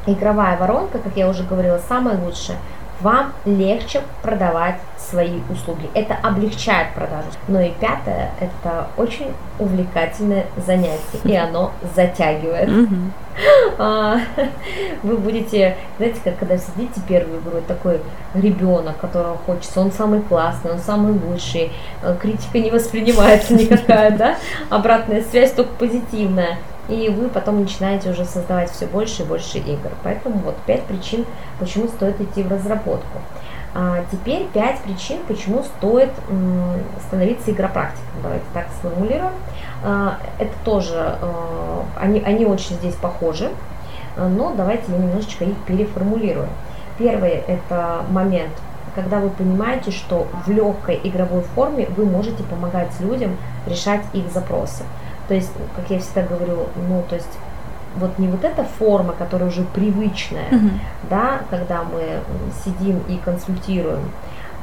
[0.05, 2.57] игровая воронка, как я уже говорила, самая лучшая–
[3.04, 5.89] вам легче продавать свои услуги.
[5.93, 7.28] Это облегчает продажу.
[7.47, 12.70] Но и пятое, это очень увлекательное занятие, и оно затягивает.
[13.80, 14.20] А,
[15.04, 17.99] вы будете, знаете, как когда сидите первую игру, такой
[18.36, 21.72] ребенок, которого хочется, он самый классный, он самый лучший,
[22.04, 24.36] э, критика не воспринимается никакая, да,
[24.70, 29.90] обратная связь только позитивная и вы потом начинаете уже создавать все больше и больше игр.
[30.04, 31.26] Поэтому вот пять причин,
[31.60, 33.20] почему стоит идти в разработку.
[33.76, 36.12] А теперь пять причин, почему стоит
[37.08, 38.14] становиться игропрактиком.
[38.22, 39.34] Давайте так сформулируем.
[39.84, 43.50] А, это тоже, а, они, они очень здесь похожи,
[44.16, 46.48] но давайте я немножечко их переформулирую.
[47.00, 48.52] Первый это момент,
[48.94, 54.84] когда вы понимаете, что в легкой игровой форме вы можете помогать людям решать их запросы.
[55.28, 57.30] То есть, как я всегда говорю, ну, то есть
[57.95, 60.71] вот не вот эта форма, которая уже привычная, uh-huh.
[61.09, 62.19] да, когда мы
[62.65, 64.11] сидим и консультируем,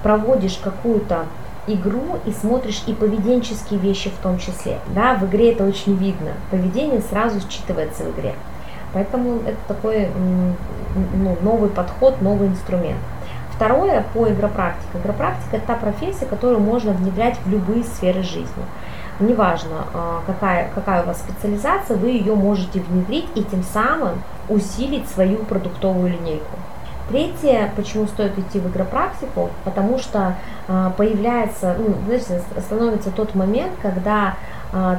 [0.02, 1.26] проводишь какую-то
[1.66, 4.78] игру и смотришь и поведенческие вещи в том числе.
[4.94, 6.32] Да, в игре это очень видно.
[6.50, 8.34] Поведение сразу считывается в игре.
[8.92, 10.08] Поэтому это такой
[11.14, 12.98] ну, новый подход, новый инструмент.
[13.54, 14.98] Второе по игропрактике.
[14.98, 18.64] Игропрактика– это та профессия, которую можно внедрять в любые сферы жизни
[19.20, 25.08] неважно, а, какая, какая у вас специализация, вы ее можете внедрить и тем самым усилить
[25.08, 26.56] свою продуктовую линейку.
[27.08, 30.36] Третье, почему стоит идти в игропрактику, потому что
[30.68, 34.36] а, появляется, ну, знаете, становится тот момент, когда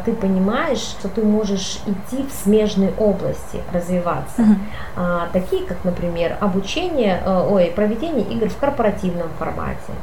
[0.06, 4.42] ты понимаешь, что ты можешь идти в смежной области, развиваться.
[4.42, 4.56] Uh-huh.
[4.98, 9.94] А, такие, как, например, обучение, э, ой, проведение игр в корпоративном формате,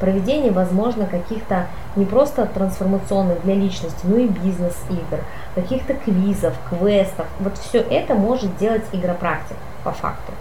[0.00, 1.66] проведение, возможно, каких-то
[1.96, 5.20] не просто трансформационных для личности, но и бизнес-игр,
[5.54, 7.26] каких-то квизов, квестов.
[7.40, 10.32] Вот все это может делать игропрактик по факту.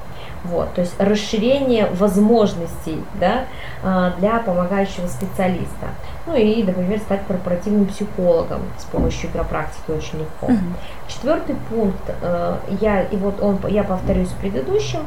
[0.43, 3.45] Вот, то есть расширение возможностей да,
[3.83, 5.87] а, для помогающего специалиста.
[6.25, 10.47] Ну и, например, стать корпоративным психологом с помощью игропрактики очень легко.
[10.47, 10.55] Угу.
[11.07, 14.99] Четвертый пункт, э, я, и вот он, я повторюсь с предыдущим,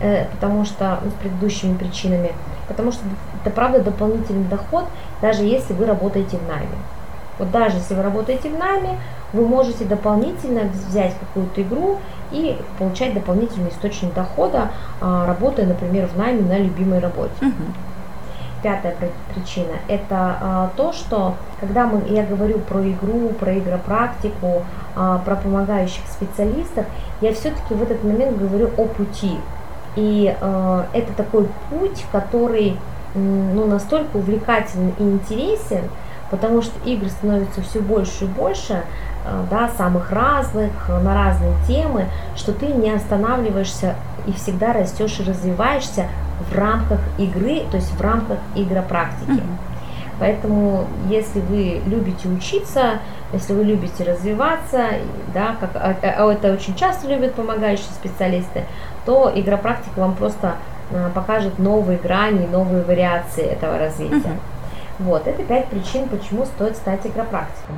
[0.00, 2.32] э, потому что, ну, с предыдущими причинами,
[2.68, 3.02] потому что
[3.42, 4.84] это правда дополнительный доход,
[5.20, 6.78] даже если вы работаете в найме.
[7.38, 8.98] Вот даже если вы работаете в найме,
[9.32, 11.98] вы можете дополнительно взять какую-то игру
[12.30, 14.70] и получать дополнительный источник дохода,
[15.00, 17.34] а, работая, например, в найме на любимой работе.
[17.40, 17.52] Угу.
[18.62, 18.96] Пятая
[19.32, 24.64] причина– это а, то, что когда мы, я говорю про игру, про игропрактику,
[24.96, 26.84] а, про помогающих специалистов,
[27.20, 29.38] я все-таки в этот момент говорю о пути.
[29.94, 32.76] И а, это такой путь, который
[33.14, 35.84] ну, настолько увлекательный и интересен,
[36.30, 38.82] потому что игр становится все больше и больше,
[39.50, 42.06] да, самых разных, э, на разные темы,
[42.36, 43.94] что ты не останавливаешься
[44.26, 46.06] и всегда растешь и развиваешься
[46.50, 49.30] в рамках игры, то есть в рамках игропрактики.
[49.30, 49.68] Mm-hmm.
[50.20, 52.98] Поэтому, если вы любите учиться,
[53.32, 54.86] если вы любите развиваться,
[55.32, 58.64] да, как а, а это очень часто любят помогающие специалисты,
[59.06, 60.56] то игропрактика вам просто
[60.90, 64.16] а, покажет новые грани, новые вариации этого развития.
[64.16, 65.04] Mm-hmm.
[65.04, 67.76] Вот, это пять причин, почему стоит стать игропрактиком.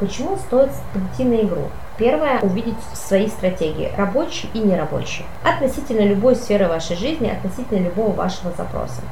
[0.00, 1.68] Почему стоит прийти на игру?
[1.98, 8.50] Первое– увидеть свои стратегии, рабочие и нерабочие, относительно любой сферы вашей жизни, относительно любого вашего
[8.56, 9.02] запроса.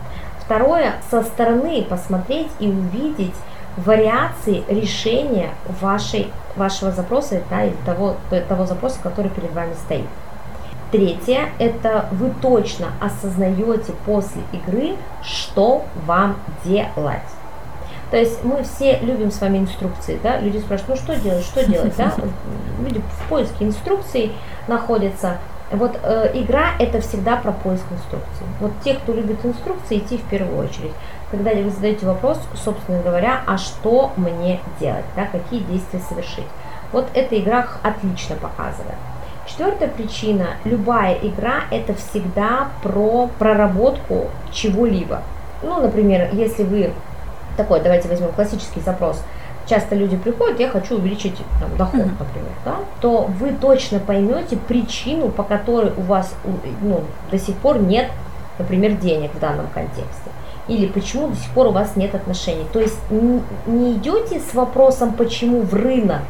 [0.41, 3.34] Второе– со стороны посмотреть и увидеть
[3.76, 5.51] вариации решения
[5.82, 8.16] вашей, вашего запроса да, или того,
[8.49, 10.07] того запроса, который перед вами стоит.
[10.91, 17.20] Третье– это вы точно осознаете после игры, что вам делать.
[18.11, 21.65] То есть мы все любим с вами инструкции, да, люди спрашивают, ну что делать, что
[21.65, 22.15] делать, да,
[22.83, 24.33] люди в поиске инструкций
[24.67, 25.39] находятся.
[25.71, 28.47] Вот э, игра это всегда про поиск инструкций.
[28.61, 30.93] Вот те, кто любит инструкции, идти в первую очередь.
[31.31, 36.47] Когда вы задаете вопрос, собственно говоря, а что мне делать, да, какие действия совершить.
[36.91, 38.97] Вот эта игра отлично показывает.
[39.47, 45.23] Четвертая причина, любая игра это всегда про проработку чего-либо.
[45.63, 46.93] Ну, например, если вы
[47.59, 49.23] такой, давайте возьмем классический запрос,
[49.67, 52.19] часто люди приходят, я хочу увеличить там, доход, mm-hmm.
[52.19, 56.35] например, да, то вы точно поймете причину, по которой у вас
[56.81, 58.11] ну, до сих пор нет,
[58.59, 60.31] например, денег в данном контексте.
[60.69, 62.67] Или почему до сих пор у вас нет отношений.
[62.73, 66.21] То есть не, не идете с вопросом, почему в рынок,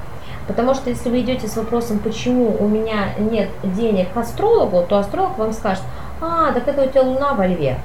[0.49, 4.97] Потому что если вы идете с вопросом, почему у меня нет денег к астрологу, то
[4.97, 5.83] астролог вам скажет,
[6.23, 7.79] а, так это у тебя луна во льве,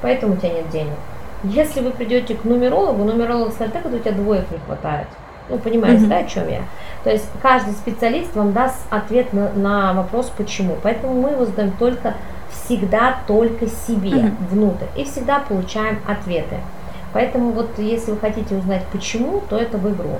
[0.00, 0.96] поэтому у тебя нет денег.
[1.44, 5.08] Если вы придете к нумерологу, нумеролог скажет, так это у тебя двоек не хватает.
[5.48, 6.08] Ну, понимаете, mm-hmm.
[6.08, 6.62] да, о чем я?
[7.02, 10.76] То есть каждый специалист вам даст ответ на, на вопрос почему.
[10.82, 12.14] Поэтому мы его задаем только
[12.50, 14.48] всегда только себе mm-hmm.
[14.50, 16.56] внутрь и всегда получаем ответы.
[17.12, 20.18] Поэтому вот если вы хотите узнать почему, то это в игру.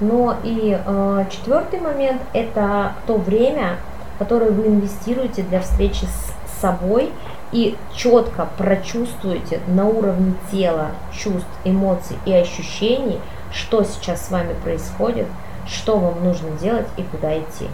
[0.00, 3.76] Но и э, четвертый момент это то время,
[4.18, 7.10] которое вы инвестируете для встречи с собой
[7.54, 13.20] и четко прочувствуете на уровне тела, чувств, эмоций и ощущений,
[13.52, 15.28] что сейчас с вами происходит,
[15.66, 17.68] что вам нужно делать и куда идти.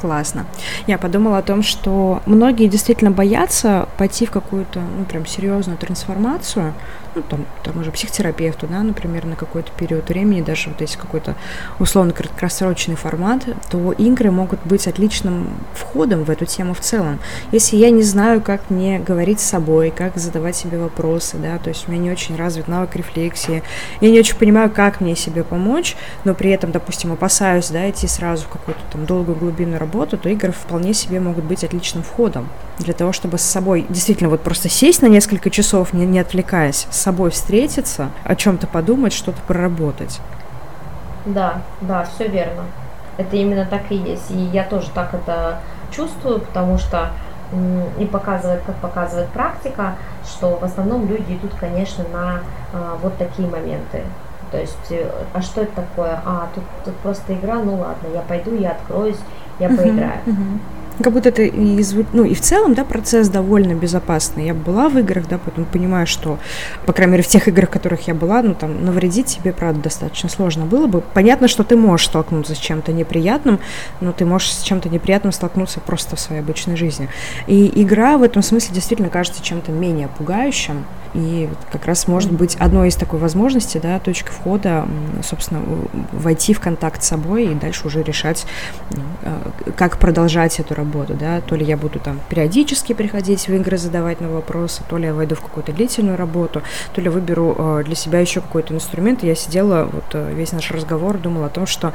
[0.00, 0.46] Классно.
[0.86, 6.72] Я подумала о том, что многие действительно боятся пойти в какую-то, ну, прям серьезную трансформацию,
[7.16, 11.34] ну, там, тому же психотерапевту, да, например, на какой-то период времени, даже вот если какой-то
[11.78, 17.18] условно краткосрочный формат, то игры могут быть отличным входом в эту тему в целом.
[17.52, 21.70] Если я не знаю, как мне говорить с собой, как задавать себе вопросы, да, то
[21.70, 23.62] есть у меня не очень развит навык рефлексии,
[24.02, 28.06] я не очень понимаю, как мне себе помочь, но при этом, допустим, опасаюсь, да, идти
[28.06, 32.50] сразу в какую-то там долгую глубинную работу, то игры вполне себе могут быть отличным входом
[32.78, 36.86] для того, чтобы с собой действительно вот просто сесть на несколько часов, не, не отвлекаясь,
[36.90, 40.20] с собой встретиться, о чем-то подумать, что-то проработать.
[41.24, 42.64] Да, да, все верно.
[43.16, 44.28] Это именно так и есть.
[44.32, 45.60] И я тоже так это
[45.92, 47.10] чувствую, потому что
[48.00, 49.94] и показывает, как показывает практика,
[50.24, 52.40] что в основном люди идут, конечно, на
[52.72, 54.02] а, вот такие моменты.
[54.50, 56.18] То есть, э, а что это такое?
[56.26, 59.20] А, тут, тут просто игра, ну ладно, я пойду, я откроюсь,
[59.60, 60.18] я поиграю.
[61.02, 64.46] Как будто это и, ну, и в целом, да, процесс довольно безопасный.
[64.46, 66.38] Я была в играх, да, поэтому понимаю, что,
[66.86, 69.82] по крайней мере, в тех играх, в которых я была, ну, там, навредить себе, правда,
[69.82, 71.02] достаточно сложно было бы.
[71.14, 73.60] Понятно, что ты можешь столкнуться с чем-то неприятным,
[74.00, 77.08] но ты можешь с чем-то неприятным столкнуться просто в своей обычной жизни.
[77.46, 80.84] И игра в этом смысле действительно кажется чем-то менее пугающим,
[81.14, 84.86] и как раз может быть одной из такой возможностей, да, точка входа,
[85.22, 85.62] собственно,
[86.12, 88.46] войти в контакт с собой и дальше уже решать,
[88.90, 93.54] ну, э, как продолжать эту работу, да, то ли я буду там периодически приходить в
[93.54, 96.62] игры, задавать на вопросы, то ли я войду в какую-то длительную работу,
[96.94, 99.22] то ли выберу э, для себя еще какой-то инструмент.
[99.22, 101.92] Я сидела, вот э, весь наш разговор думала о том, что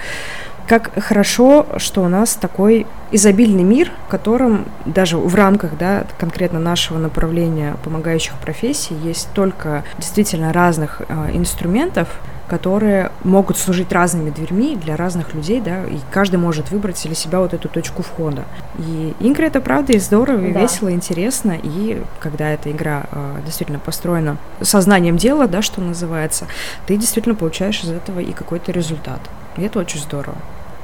[0.67, 6.59] как хорошо, что у нас такой изобильный мир, в котором даже в рамках да, конкретно
[6.59, 12.07] нашего направления помогающих профессий есть столько действительно разных э, инструментов,
[12.51, 17.39] которые могут служить разными дверьми для разных людей, да, и каждый может выбрать для себя
[17.39, 18.43] вот эту точку входа.
[18.77, 20.59] И игры это правда и здорово, и да.
[20.59, 26.47] весело, и интересно, и когда эта игра э, действительно построена сознанием дела, да, что называется,
[26.87, 29.21] ты действительно получаешь из этого и какой-то результат.
[29.57, 30.37] И это очень здорово.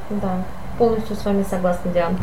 [0.09, 0.43] Да,
[0.77, 2.17] полностью с вами согласна, Диана.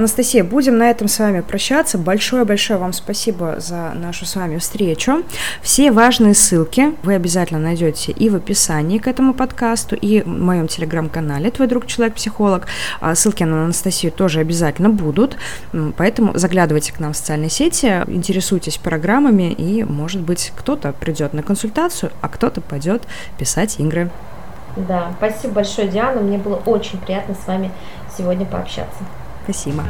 [0.00, 1.98] Анастасия, будем на этом с вами прощаться.
[1.98, 5.24] Большое-большое вам спасибо за нашу с вами встречу.
[5.60, 10.68] Все важные ссылки вы обязательно найдете и в описании к этому подкасту, и в моем
[10.68, 12.66] телеграм-канале «Твой друг человек-психолог».
[13.00, 15.36] А ссылки на Анастасию тоже обязательно будут,
[15.98, 21.42] поэтому заглядывайте к нам в социальные сети, интересуйтесь программами, и, может быть, кто-то придет на
[21.42, 23.02] консультацию, а кто-то пойдет
[23.36, 24.08] писать игры.
[24.76, 26.22] Да, спасибо большое, Диана.
[26.22, 27.70] Мне было очень приятно с вами
[28.16, 29.04] сегодня пообщаться.
[29.46, 29.84] 还行吧